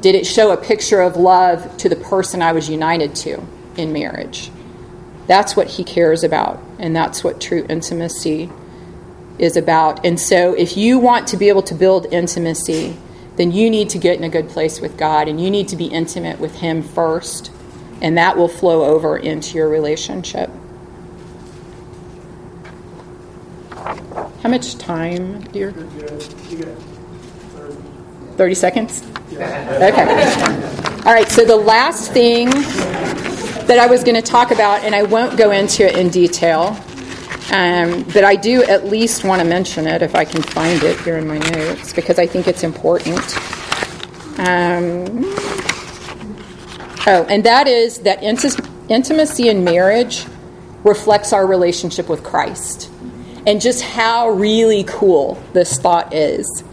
Did 0.00 0.14
it 0.14 0.26
show 0.26 0.50
a 0.50 0.56
picture 0.56 1.00
of 1.00 1.16
love 1.16 1.76
to 1.78 1.88
the 1.88 1.96
person 1.96 2.40
I 2.40 2.52
was 2.52 2.70
united 2.70 3.14
to 3.16 3.46
in 3.76 3.92
marriage? 3.92 4.50
That's 5.26 5.54
what 5.54 5.68
He 5.68 5.84
cares 5.84 6.24
about, 6.24 6.62
and 6.78 6.96
that's 6.96 7.22
what 7.22 7.40
true 7.40 7.66
intimacy 7.68 8.50
is 9.38 9.56
about. 9.56 10.04
And 10.04 10.18
so, 10.18 10.54
if 10.54 10.76
you 10.76 10.98
want 10.98 11.28
to 11.28 11.36
be 11.36 11.48
able 11.48 11.62
to 11.62 11.74
build 11.74 12.06
intimacy, 12.12 12.96
then 13.36 13.52
you 13.52 13.70
need 13.70 13.90
to 13.90 13.98
get 13.98 14.16
in 14.16 14.24
a 14.24 14.28
good 14.28 14.48
place 14.48 14.80
with 14.80 14.98
God 14.98 15.28
and 15.28 15.40
you 15.40 15.50
need 15.50 15.68
to 15.68 15.76
be 15.76 15.86
intimate 15.86 16.40
with 16.40 16.56
Him 16.56 16.82
first, 16.82 17.50
and 18.00 18.16
that 18.18 18.36
will 18.36 18.48
flow 18.48 18.84
over 18.84 19.16
into 19.16 19.56
your 19.56 19.68
relationship. 19.68 20.50
How 24.42 24.48
much 24.48 24.76
time, 24.76 25.42
dear? 25.52 25.72
30 28.40 28.54
seconds? 28.54 29.02
Okay. 29.32 31.02
All 31.04 31.12
right, 31.12 31.28
so 31.28 31.44
the 31.44 31.60
last 31.62 32.10
thing 32.12 32.48
that 32.48 33.76
I 33.78 33.84
was 33.84 34.02
going 34.02 34.14
to 34.14 34.22
talk 34.22 34.50
about, 34.50 34.82
and 34.82 34.94
I 34.94 35.02
won't 35.02 35.36
go 35.36 35.50
into 35.50 35.86
it 35.86 35.94
in 35.94 36.08
detail, 36.08 36.74
um, 37.52 38.02
but 38.14 38.24
I 38.24 38.36
do 38.36 38.62
at 38.62 38.86
least 38.86 39.24
want 39.24 39.42
to 39.42 39.46
mention 39.46 39.86
it 39.86 40.00
if 40.00 40.14
I 40.14 40.24
can 40.24 40.40
find 40.40 40.82
it 40.82 40.98
here 41.00 41.18
in 41.18 41.26
my 41.26 41.36
notes 41.36 41.92
because 41.92 42.18
I 42.18 42.26
think 42.26 42.48
it's 42.48 42.62
important. 42.62 43.18
Um, 44.38 45.20
oh, 47.06 47.26
and 47.28 47.44
that 47.44 47.68
is 47.68 47.98
that 47.98 48.22
intimacy 48.22 49.50
in 49.50 49.64
marriage 49.64 50.24
reflects 50.82 51.34
our 51.34 51.46
relationship 51.46 52.08
with 52.08 52.24
Christ 52.24 52.90
and 53.46 53.60
just 53.60 53.82
how 53.82 54.30
really 54.30 54.84
cool 54.84 55.34
this 55.52 55.78
thought 55.78 56.14
is. 56.14 56.64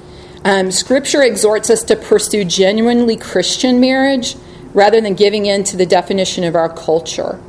Um, 0.43 0.71
scripture 0.71 1.21
exhorts 1.21 1.69
us 1.69 1.83
to 1.83 1.95
pursue 1.95 2.45
genuinely 2.45 3.17
Christian 3.17 3.79
marriage 3.79 4.35
rather 4.73 5.01
than 5.01 5.15
giving 5.15 5.45
in 5.45 5.63
to 5.65 5.77
the 5.77 5.85
definition 5.85 6.43
of 6.43 6.55
our 6.55 6.69
culture. 6.69 7.39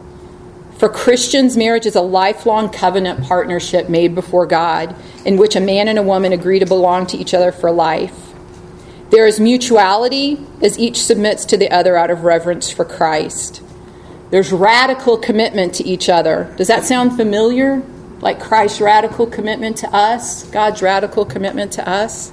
For 0.78 0.88
Christians, 0.88 1.56
marriage 1.56 1.86
is 1.86 1.96
a 1.96 2.00
lifelong 2.00 2.70
covenant 2.70 3.24
partnership 3.24 3.88
made 3.88 4.14
before 4.14 4.46
God 4.46 4.94
in 5.24 5.36
which 5.36 5.56
a 5.56 5.60
man 5.60 5.88
and 5.88 5.98
a 5.98 6.02
woman 6.02 6.32
agree 6.32 6.60
to 6.60 6.66
belong 6.66 7.06
to 7.08 7.16
each 7.16 7.34
other 7.34 7.50
for 7.50 7.70
life. 7.70 8.32
There 9.10 9.26
is 9.26 9.40
mutuality 9.40 10.38
as 10.62 10.78
each 10.78 11.02
submits 11.02 11.44
to 11.46 11.56
the 11.56 11.70
other 11.70 11.96
out 11.96 12.10
of 12.10 12.24
reverence 12.24 12.70
for 12.70 12.84
Christ. 12.84 13.62
There's 14.30 14.52
radical 14.52 15.16
commitment 15.16 15.74
to 15.74 15.84
each 15.84 16.08
other. 16.08 16.54
Does 16.56 16.68
that 16.68 16.84
sound 16.84 17.16
familiar? 17.16 17.82
Like 18.20 18.40
Christ's 18.40 18.80
radical 18.80 19.26
commitment 19.26 19.78
to 19.78 19.94
us, 19.94 20.48
God's 20.50 20.82
radical 20.82 21.24
commitment 21.24 21.72
to 21.72 21.88
us 21.88 22.32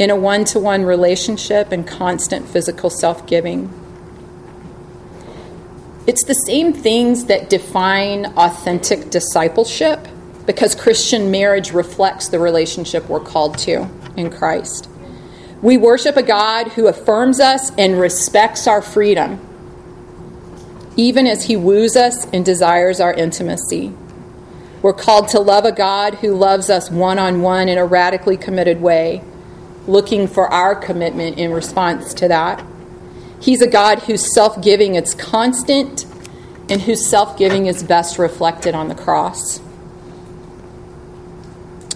in 0.00 0.08
a 0.08 0.16
one 0.16 0.46
to 0.46 0.58
one 0.58 0.82
relationship 0.82 1.70
and 1.70 1.86
constant 1.86 2.48
physical 2.48 2.88
self 2.88 3.26
giving. 3.26 3.70
It's 6.06 6.24
the 6.24 6.32
same 6.32 6.72
things 6.72 7.26
that 7.26 7.50
define 7.50 8.24
authentic 8.38 9.10
discipleship 9.10 10.08
because 10.46 10.74
Christian 10.74 11.30
marriage 11.30 11.72
reflects 11.72 12.28
the 12.28 12.38
relationship 12.38 13.10
we're 13.10 13.20
called 13.20 13.58
to 13.58 13.88
in 14.16 14.30
Christ. 14.30 14.88
We 15.60 15.76
worship 15.76 16.16
a 16.16 16.22
God 16.22 16.68
who 16.68 16.86
affirms 16.86 17.38
us 17.38 17.70
and 17.76 18.00
respects 18.00 18.66
our 18.66 18.80
freedom, 18.80 19.38
even 20.96 21.26
as 21.26 21.44
he 21.44 21.58
woos 21.58 21.94
us 21.94 22.24
and 22.32 22.42
desires 22.42 23.00
our 23.00 23.12
intimacy. 23.12 23.92
We're 24.80 24.94
called 24.94 25.28
to 25.28 25.40
love 25.40 25.66
a 25.66 25.72
God 25.72 26.14
who 26.14 26.34
loves 26.34 26.70
us 26.70 26.90
one 26.90 27.18
on 27.18 27.42
one 27.42 27.68
in 27.68 27.76
a 27.76 27.84
radically 27.84 28.38
committed 28.38 28.80
way, 28.80 29.22
looking 29.86 30.28
for 30.28 30.48
our 30.48 30.74
commitment 30.74 31.38
in 31.38 31.52
response 31.52 32.14
to 32.14 32.28
that. 32.28 32.64
He's 33.40 33.62
a 33.62 33.66
God 33.66 34.00
whose 34.00 34.34
self 34.34 34.60
giving 34.62 34.94
is 34.94 35.14
constant 35.14 36.04
and 36.68 36.82
whose 36.82 37.08
self 37.08 37.38
giving 37.38 37.66
is 37.66 37.82
best 37.82 38.18
reflected 38.18 38.74
on 38.74 38.88
the 38.88 38.94
cross. 38.94 39.60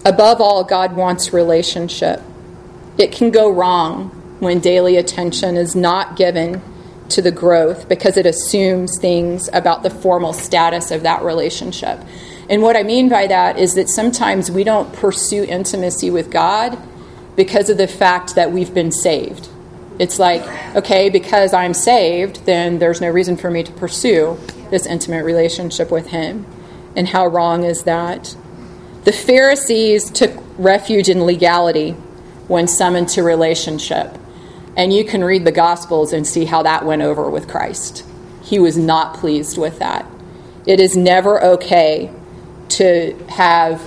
Above 0.03 0.41
all, 0.41 0.63
God 0.63 0.95
wants 0.95 1.33
relationship. 1.33 2.21
It 2.97 3.11
can 3.11 3.31
go 3.31 3.49
wrong 3.49 4.09
when 4.39 4.59
daily 4.59 4.97
attention 4.97 5.57
is 5.57 5.75
not 5.75 6.15
given 6.15 6.61
to 7.09 7.21
the 7.21 7.31
growth 7.31 7.87
because 7.87 8.17
it 8.17 8.25
assumes 8.25 8.97
things 8.99 9.49
about 9.53 9.83
the 9.83 9.89
formal 9.89 10.33
status 10.33 10.91
of 10.91 11.03
that 11.03 11.23
relationship. 11.23 11.99
And 12.49 12.61
what 12.61 12.75
I 12.75 12.83
mean 12.83 13.09
by 13.09 13.27
that 13.27 13.57
is 13.57 13.73
that 13.75 13.89
sometimes 13.89 14.51
we 14.51 14.63
don't 14.63 14.91
pursue 14.93 15.43
intimacy 15.43 16.09
with 16.09 16.29
God 16.29 16.77
because 17.35 17.69
of 17.69 17.77
the 17.77 17.87
fact 17.87 18.35
that 18.35 18.51
we've 18.51 18.73
been 18.73 18.91
saved. 18.91 19.49
It's 19.97 20.19
like, 20.19 20.43
okay, 20.75 21.09
because 21.09 21.53
I'm 21.53 21.73
saved, 21.73 22.45
then 22.45 22.79
there's 22.79 22.99
no 22.99 23.09
reason 23.09 23.37
for 23.37 23.49
me 23.49 23.63
to 23.63 23.71
pursue 23.71 24.37
this 24.69 24.85
intimate 24.85 25.23
relationship 25.23 25.91
with 25.91 26.07
Him. 26.07 26.45
And 26.95 27.09
how 27.09 27.27
wrong 27.27 27.63
is 27.63 27.83
that? 27.83 28.35
The 29.05 29.11
Pharisees 29.11 30.09
took 30.09 30.31
refuge 30.57 31.09
in 31.09 31.25
legality 31.25 31.91
when 32.47 32.67
summoned 32.67 33.09
to 33.09 33.23
relationship. 33.23 34.17
And 34.75 34.93
you 34.93 35.05
can 35.05 35.23
read 35.23 35.45
the 35.45 35.51
Gospels 35.51 36.11
and 36.11 36.27
see 36.27 36.45
how 36.45 36.63
that 36.63 36.85
went 36.85 37.01
over 37.01 37.29
with 37.29 37.47
Christ. 37.47 38.05
He 38.43 38.59
was 38.59 38.77
not 38.77 39.15
pleased 39.15 39.57
with 39.57 39.79
that. 39.79 40.05
It 40.65 40.79
is 40.79 40.97
never 40.97 41.41
okay 41.43 42.11
to 42.69 43.15
have 43.29 43.81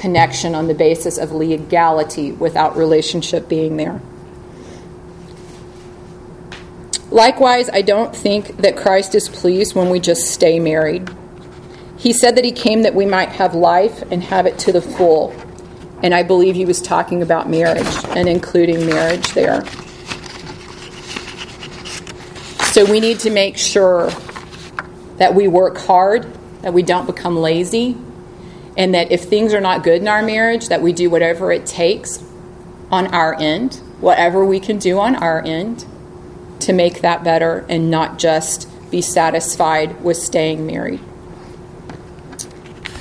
connection 0.00 0.54
on 0.54 0.66
the 0.66 0.74
basis 0.74 1.18
of 1.18 1.30
legality 1.30 2.32
without 2.32 2.74
relationship 2.74 3.48
being 3.48 3.76
there. 3.76 4.00
Likewise, 7.10 7.68
I 7.68 7.82
don't 7.82 8.16
think 8.16 8.56
that 8.58 8.76
Christ 8.76 9.14
is 9.14 9.28
pleased 9.28 9.74
when 9.74 9.90
we 9.90 10.00
just 10.00 10.28
stay 10.28 10.58
married. 10.58 11.10
He 11.98 12.14
said 12.14 12.36
that 12.36 12.44
he 12.46 12.52
came 12.52 12.82
that 12.82 12.94
we 12.94 13.04
might 13.04 13.28
have 13.30 13.54
life 13.54 14.02
and 14.10 14.22
have 14.22 14.46
it 14.46 14.58
to 14.60 14.72
the 14.72 14.80
full. 14.80 15.34
And 16.02 16.14
I 16.14 16.22
believe 16.22 16.54
he 16.54 16.64
was 16.64 16.80
talking 16.80 17.20
about 17.20 17.50
marriage 17.50 17.86
and 18.16 18.26
including 18.26 18.86
marriage 18.86 19.28
there. 19.32 19.66
So 22.72 22.90
we 22.90 23.00
need 23.00 23.18
to 23.20 23.30
make 23.30 23.58
sure 23.58 24.08
that 25.18 25.34
we 25.34 25.46
work 25.46 25.76
hard, 25.76 26.32
that 26.62 26.72
we 26.72 26.82
don't 26.82 27.04
become 27.04 27.36
lazy, 27.36 27.98
and 28.76 28.94
that 28.94 29.10
if 29.10 29.24
things 29.24 29.52
are 29.52 29.60
not 29.60 29.82
good 29.82 30.00
in 30.00 30.08
our 30.08 30.22
marriage, 30.22 30.68
that 30.68 30.82
we 30.82 30.92
do 30.92 31.10
whatever 31.10 31.52
it 31.52 31.66
takes 31.66 32.22
on 32.90 33.06
our 33.08 33.34
end, 33.40 33.74
whatever 34.00 34.44
we 34.44 34.60
can 34.60 34.78
do 34.78 34.98
on 34.98 35.16
our 35.16 35.44
end 35.44 35.84
to 36.60 36.72
make 36.72 37.00
that 37.00 37.24
better 37.24 37.64
and 37.68 37.90
not 37.90 38.18
just 38.18 38.68
be 38.90 39.00
satisfied 39.00 40.02
with 40.02 40.16
staying 40.16 40.66
married. 40.66 41.00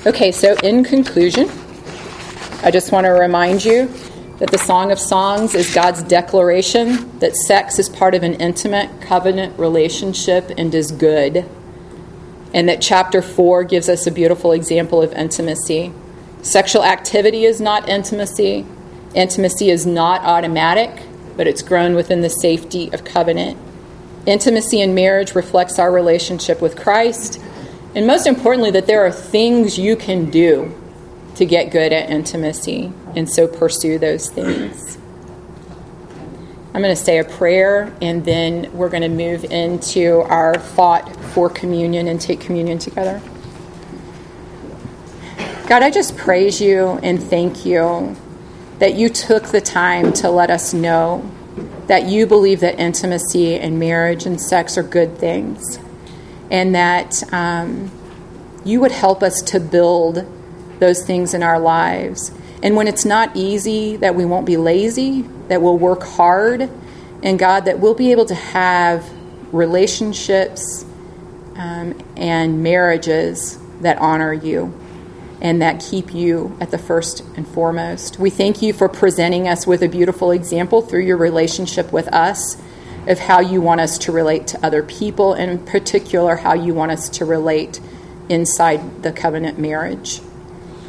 Okay, 0.05 0.31
so 0.31 0.55
in 0.63 0.83
conclusion, 0.83 1.49
I 2.63 2.71
just 2.71 2.91
want 2.91 3.05
to 3.05 3.11
remind 3.11 3.65
you 3.65 3.87
that 4.37 4.49
the 4.51 4.57
Song 4.57 4.91
of 4.91 4.99
Songs 4.99 5.53
is 5.53 5.73
God's 5.73 6.01
declaration 6.03 7.19
that 7.19 7.35
sex 7.35 7.77
is 7.79 7.89
part 7.89 8.15
of 8.15 8.23
an 8.23 8.35
intimate 8.35 9.01
covenant 9.01 9.59
relationship 9.59 10.49
and 10.57 10.73
is 10.73 10.91
good. 10.91 11.45
And 12.53 12.67
that 12.69 12.81
chapter 12.81 13.21
4 13.21 13.63
gives 13.63 13.89
us 13.89 14.07
a 14.07 14.11
beautiful 14.11 14.51
example 14.51 15.01
of 15.01 15.13
intimacy. 15.13 15.93
Sexual 16.41 16.83
activity 16.83 17.45
is 17.45 17.59
not 17.59 17.89
intimacy, 17.89 18.65
intimacy 19.13 19.69
is 19.69 19.85
not 19.85 20.21
automatic 20.21 21.03
but 21.39 21.47
it's 21.47 21.61
grown 21.61 21.95
within 21.95 22.19
the 22.19 22.29
safety 22.29 22.91
of 22.91 23.05
covenant. 23.05 23.57
Intimacy 24.25 24.81
in 24.81 24.93
marriage 24.93 25.35
reflects 25.35 25.79
our 25.79 25.89
relationship 25.89 26.61
with 26.61 26.75
Christ, 26.75 27.39
and 27.95 28.05
most 28.05 28.27
importantly, 28.27 28.71
that 28.71 28.87
there 28.87 29.05
are 29.05 29.09
things 29.09 29.79
you 29.79 29.95
can 29.95 30.29
do 30.29 30.77
to 31.35 31.45
get 31.45 31.71
good 31.71 31.93
at 31.93 32.09
intimacy, 32.09 32.91
and 33.15 33.29
so 33.29 33.47
pursue 33.47 33.97
those 33.97 34.29
things. 34.29 34.97
I'm 36.71 36.83
going 36.83 36.95
to 36.95 37.01
say 37.01 37.17
a 37.17 37.23
prayer, 37.23 37.91
and 37.99 38.23
then 38.23 38.71
we're 38.73 38.89
going 38.89 39.01
to 39.01 39.09
move 39.09 39.43
into 39.43 40.21
our 40.21 40.53
thought 40.53 41.15
for 41.33 41.49
communion 41.49 42.07
and 42.07 42.21
take 42.21 42.39
communion 42.39 42.77
together. 42.77 43.21
God, 45.67 45.81
I 45.81 45.89
just 45.89 46.15
praise 46.15 46.61
you 46.61 46.99
and 47.01 47.21
thank 47.21 47.65
you 47.65 48.15
that 48.77 48.93
you 48.93 49.09
took 49.09 49.45
the 49.45 49.61
time 49.61 50.13
to 50.13 50.29
let 50.29 50.51
us 50.51 50.73
know 50.73 51.29
that 51.87 52.05
you 52.05 52.27
believe 52.27 52.59
that 52.59 52.79
intimacy 52.79 53.55
and 53.55 53.79
marriage 53.79 54.27
and 54.27 54.39
sex 54.39 54.77
are 54.77 54.83
good 54.83 55.17
things, 55.17 55.79
and 56.51 56.75
that 56.75 57.23
um, 57.33 57.91
you 58.63 58.79
would 58.79 58.91
help 58.91 59.23
us 59.23 59.41
to 59.41 59.59
build 59.59 60.23
those 60.79 61.03
things 61.03 61.33
in 61.33 61.41
our 61.41 61.59
lives. 61.59 62.31
And 62.61 62.75
when 62.75 62.87
it's 62.87 63.05
not 63.05 63.35
easy, 63.35 63.95
that 63.97 64.13
we 64.13 64.23
won't 64.23 64.45
be 64.45 64.55
lazy, 64.55 65.25
that 65.49 65.61
we'll 65.61 65.77
work 65.77 66.03
hard, 66.03 66.69
and 67.21 67.37
God, 67.37 67.65
that 67.65 67.79
we'll 67.79 67.95
be 67.95 68.11
able 68.11 68.25
to 68.25 68.35
have 68.35 69.07
relationships 69.53 70.85
um, 71.55 72.01
and 72.15 72.63
marriages 72.63 73.59
that 73.81 73.97
honor 73.97 74.31
you 74.31 74.73
and 75.41 75.61
that 75.61 75.79
keep 75.79 76.13
you 76.13 76.57
at 76.59 76.71
the 76.71 76.77
first 76.77 77.21
and 77.35 77.47
foremost. 77.47 78.19
We 78.19 78.29
thank 78.29 78.61
you 78.61 78.73
for 78.73 78.89
presenting 78.89 79.47
us 79.47 79.65
with 79.65 79.81
a 79.81 79.87
beautiful 79.87 80.31
example 80.31 80.81
through 80.81 81.01
your 81.01 81.17
relationship 81.17 81.93
with 81.93 82.07
us 82.09 82.57
of 83.07 83.19
how 83.19 83.39
you 83.39 83.61
want 83.61 83.81
us 83.81 83.97
to 83.99 84.11
relate 84.11 84.47
to 84.47 84.65
other 84.65 84.83
people, 84.83 85.33
and 85.33 85.49
in 85.49 85.65
particular, 85.65 86.35
how 86.35 86.53
you 86.53 86.73
want 86.73 86.91
us 86.91 87.09
to 87.09 87.25
relate 87.25 87.79
inside 88.27 89.01
the 89.01 89.11
covenant 89.11 89.57
marriage. 89.57 90.21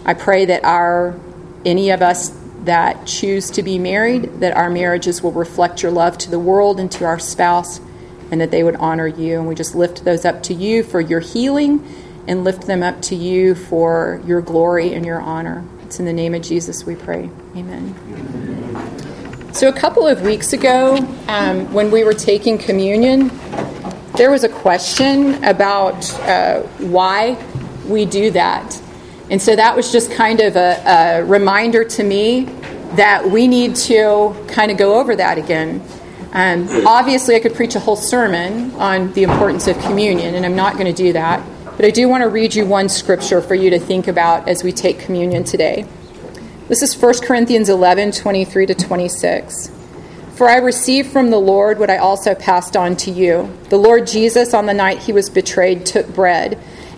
I 0.05 0.15
pray 0.15 0.45
that 0.47 0.65
our 0.65 1.19
any 1.65 1.91
of 1.91 2.03
us 2.03 2.31
that 2.65 3.07
choose 3.07 3.51
to 3.53 3.63
be 3.63 3.79
married, 3.79 4.41
that 4.41 4.57
our 4.57 4.71
marriages 4.71 5.23
will 5.23 5.33
reflect 5.33 5.83
your 5.83 5.93
love 5.93 6.19
to 6.19 6.31
the 6.31 6.39
world 6.39 6.79
and 6.79 6.91
to 6.93 7.05
our 7.05 7.19
spouse, 7.19 7.81
and 8.31 8.41
that 8.41 8.51
they 8.51 8.63
would 8.63 8.77
honor 8.77 9.07
you. 9.07 9.39
And 9.39 9.49
we 9.49 9.55
just 9.55 9.75
lift 9.75 10.05
those 10.05 10.25
up 10.25 10.43
to 10.45 10.55
you 10.55 10.83
for 10.83 11.01
your 11.01 11.21
healing 11.21 11.87
and 12.29 12.45
lift 12.45 12.67
them 12.67 12.83
up 12.83 13.01
to 13.03 13.17
you 13.17 13.55
for 13.55 14.21
your 14.27 14.41
glory 14.41 14.95
and 14.95 15.05
your 15.05 15.21
honor. 15.21 15.65
It's 15.83 15.99
in 15.99 16.05
the 16.05 16.13
name 16.13 16.35
of 16.35 16.43
Jesus 16.43 16.85
we 16.85 16.95
pray. 16.95 17.31
Amen. 17.57 17.95
So, 19.53 19.69
a 19.69 19.73
couple 19.73 20.07
of 20.07 20.23
weeks 20.23 20.53
ago, 20.53 20.97
um, 21.27 21.73
when 21.73 21.91
we 21.91 22.05
were 22.05 22.15
taking 22.15 22.57
communion, 22.57 23.31
there 24.17 24.31
was 24.31 24.45
a 24.45 24.49
question 24.49 25.43
about 25.43 26.09
uh, 26.21 26.61
why 26.79 27.43
we 27.89 28.05
do 28.05 28.31
that. 28.31 28.81
And 29.31 29.41
so 29.41 29.55
that 29.55 29.77
was 29.77 29.93
just 29.93 30.11
kind 30.11 30.41
of 30.41 30.57
a, 30.57 30.83
a 30.85 31.25
reminder 31.25 31.85
to 31.85 32.03
me 32.03 32.45
that 32.97 33.31
we 33.31 33.47
need 33.47 33.77
to 33.77 34.35
kind 34.49 34.73
of 34.73 34.77
go 34.77 34.99
over 34.99 35.15
that 35.15 35.39
again. 35.39 35.81
Um, 36.33 36.69
obviously, 36.87 37.37
I 37.37 37.41
could 37.41 37.55
preach 37.55 37.77
a 37.77 37.81
whole 37.81 37.97
sermon 37.97 38.73
on 38.73 39.13
the 39.13 39.23
importance 39.23 39.69
of 39.69 39.79
communion, 39.81 40.35
and 40.35 40.45
I'm 40.45 40.57
not 40.57 40.75
going 40.75 40.87
to 40.87 40.93
do 40.93 41.13
that. 41.13 41.45
But 41.77 41.85
I 41.85 41.91
do 41.91 42.09
want 42.09 42.23
to 42.23 42.29
read 42.29 42.55
you 42.55 42.67
one 42.67 42.89
scripture 42.89 43.41
for 43.41 43.55
you 43.55 43.71
to 43.71 43.79
think 43.79 44.09
about 44.09 44.49
as 44.49 44.63
we 44.63 44.73
take 44.73 44.99
communion 44.99 45.45
today. 45.45 45.87
This 46.69 46.83
is 46.83 47.01
1 47.01 47.21
Corinthians 47.23 47.69
11 47.69 48.13
23 48.13 48.67
to 48.67 48.75
26. 48.75 49.71
For 50.35 50.49
I 50.49 50.57
received 50.57 51.11
from 51.11 51.31
the 51.31 51.39
Lord 51.39 51.79
what 51.79 51.91
I 51.91 51.99
also 51.99 52.35
passed 52.35 52.77
on 52.77 52.97
to 52.97 53.11
you. 53.11 53.57
The 53.69 53.77
Lord 53.77 54.07
Jesus, 54.07 54.55
on 54.55 54.67
the 54.67 54.75
night 54.75 54.99
he 54.99 55.13
was 55.13 55.29
betrayed, 55.31 55.85
took 55.85 56.09
bread, 56.15 56.63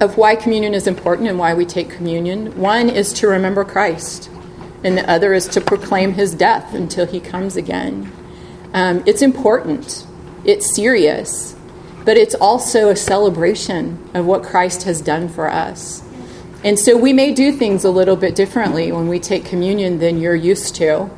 of 0.00 0.16
why 0.16 0.34
communion 0.34 0.74
is 0.74 0.86
important 0.86 1.28
and 1.28 1.38
why 1.38 1.54
we 1.54 1.66
take 1.66 1.90
communion. 1.90 2.56
One 2.58 2.88
is 2.88 3.12
to 3.14 3.28
remember 3.28 3.64
Christ, 3.64 4.30
and 4.82 4.96
the 4.96 5.08
other 5.08 5.34
is 5.34 5.46
to 5.48 5.60
proclaim 5.60 6.14
his 6.14 6.34
death 6.34 6.74
until 6.74 7.06
he 7.06 7.20
comes 7.20 7.56
again. 7.56 8.10
Um, 8.72 9.02
it's 9.06 9.20
important, 9.20 10.06
it's 10.44 10.74
serious, 10.74 11.54
but 12.04 12.16
it's 12.16 12.34
also 12.34 12.88
a 12.88 12.96
celebration 12.96 13.98
of 14.14 14.24
what 14.24 14.42
Christ 14.42 14.84
has 14.84 15.02
done 15.02 15.28
for 15.28 15.50
us. 15.50 16.02
And 16.64 16.78
so 16.78 16.96
we 16.96 17.12
may 17.12 17.32
do 17.32 17.52
things 17.52 17.84
a 17.84 17.90
little 17.90 18.16
bit 18.16 18.34
differently 18.34 18.92
when 18.92 19.08
we 19.08 19.18
take 19.18 19.44
communion 19.44 19.98
than 19.98 20.18
you're 20.20 20.34
used 20.34 20.74
to. 20.76 21.10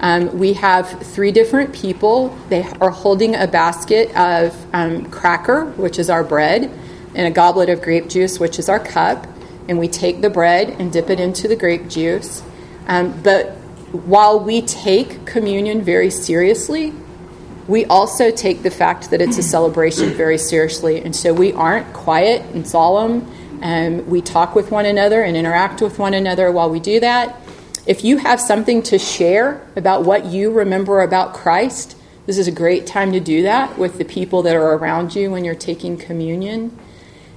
Um, 0.00 0.38
we 0.38 0.54
have 0.54 0.88
three 1.02 1.30
different 1.30 1.74
people. 1.74 2.36
They 2.48 2.62
are 2.80 2.90
holding 2.90 3.34
a 3.34 3.46
basket 3.46 4.14
of 4.16 4.56
um, 4.74 5.10
cracker, 5.10 5.66
which 5.72 5.98
is 5.98 6.08
our 6.08 6.24
bread, 6.24 6.70
and 7.14 7.26
a 7.26 7.30
goblet 7.30 7.68
of 7.68 7.82
grape 7.82 8.08
juice, 8.08 8.38
which 8.38 8.58
is 8.58 8.68
our 8.68 8.80
cup. 8.80 9.26
and 9.68 9.78
we 9.78 9.86
take 9.86 10.20
the 10.20 10.30
bread 10.30 10.68
and 10.80 10.92
dip 10.92 11.10
it 11.10 11.20
into 11.20 11.46
the 11.46 11.54
grape 11.54 11.88
juice. 11.88 12.42
Um, 12.88 13.22
but 13.22 13.50
while 13.92 14.40
we 14.40 14.62
take 14.62 15.24
communion 15.26 15.82
very 15.82 16.10
seriously, 16.10 16.92
we 17.68 17.84
also 17.84 18.32
take 18.32 18.64
the 18.64 18.70
fact 18.70 19.10
that 19.10 19.20
it's 19.20 19.38
a 19.38 19.44
celebration 19.44 20.10
very 20.14 20.38
seriously. 20.38 21.00
And 21.00 21.14
so 21.14 21.32
we 21.32 21.52
aren't 21.52 21.92
quiet 21.92 22.42
and 22.52 22.66
solemn. 22.66 23.30
And 23.62 24.06
we 24.08 24.22
talk 24.22 24.56
with 24.56 24.72
one 24.72 24.86
another 24.86 25.22
and 25.22 25.36
interact 25.36 25.80
with 25.80 25.98
one 25.98 26.14
another 26.14 26.50
while 26.50 26.70
we 26.70 26.80
do 26.80 26.98
that. 27.00 27.40
If 27.86 28.04
you 28.04 28.18
have 28.18 28.40
something 28.40 28.82
to 28.84 28.98
share 28.98 29.66
about 29.76 30.04
what 30.04 30.24
you 30.24 30.50
remember 30.50 31.00
about 31.00 31.34
Christ, 31.34 31.96
this 32.26 32.38
is 32.38 32.48
a 32.48 32.52
great 32.52 32.86
time 32.86 33.12
to 33.12 33.20
do 33.20 33.42
that 33.42 33.78
with 33.78 33.98
the 33.98 34.04
people 34.04 34.42
that 34.42 34.54
are 34.54 34.74
around 34.74 35.14
you 35.14 35.30
when 35.30 35.44
you're 35.44 35.54
taking 35.54 35.96
communion. 35.96 36.76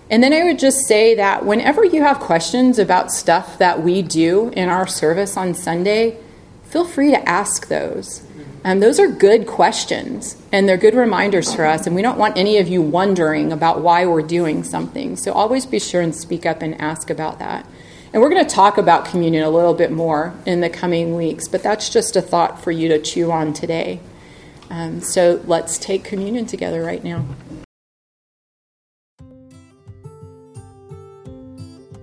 And 0.10 0.22
then 0.22 0.34
I 0.34 0.44
would 0.44 0.60
just 0.60 0.88
say 0.88 1.16
that 1.16 1.46
whenever 1.46 1.84
you 1.84 2.02
have 2.04 2.20
questions 2.20 2.78
about 2.78 3.12
stuff 3.12 3.58
that 3.58 3.82
we 3.82 4.02
do 4.02 4.50
in 4.50 4.70
our 4.70 4.86
service 4.86 5.38
on 5.38 5.54
Sunday, 5.54 6.18
feel 6.66 6.86
free 6.86 7.12
to 7.12 7.30
ask 7.30 7.68
those. 7.68 8.24
Um, 8.66 8.80
those 8.80 8.98
are 9.00 9.08
good 9.08 9.46
questions, 9.46 10.42
and 10.52 10.70
they're 10.70 10.78
good 10.78 10.96
reminders 10.96 11.54
for 11.54 11.66
us. 11.66 11.86
And 11.86 11.96
we 11.96 12.02
don't 12.02 12.18
want 12.18 12.38
any 12.38 12.58
of 12.60 12.68
you 12.68 12.82
wondering 12.82 13.52
about 13.52 13.82
why 13.82 14.06
we're 14.06 14.22
doing 14.22 14.64
something. 14.64 15.18
So 15.18 15.34
always 15.34 15.66
be 15.66 15.80
sure 15.80 16.02
and 16.02 16.16
speak 16.16 16.46
up 16.46 16.62
and 16.62 16.80
ask 16.80 17.10
about 17.10 17.40
that. 17.40 17.68
And 18.14 18.22
we're 18.22 18.30
going 18.30 18.46
to 18.46 18.56
talk 18.56 18.78
about 18.78 19.06
communion 19.06 19.44
a 19.44 19.50
little 19.50 19.74
bit 19.74 19.92
more 19.92 20.34
in 20.46 20.62
the 20.62 20.70
coming 20.70 21.16
weeks, 21.16 21.48
but 21.48 21.64
that's 21.64 21.90
just 21.90 22.16
a 22.16 22.22
thought 22.22 22.64
for 22.64 22.72
you 22.72 22.88
to 22.90 23.00
chew 23.00 23.32
on 23.32 23.54
today. 23.54 24.00
Um, 24.70 25.02
so 25.02 25.42
let's 25.46 25.78
take 25.78 26.04
communion 26.04 26.46
together 26.46 26.84
right 26.84 27.04
now. 27.04 27.26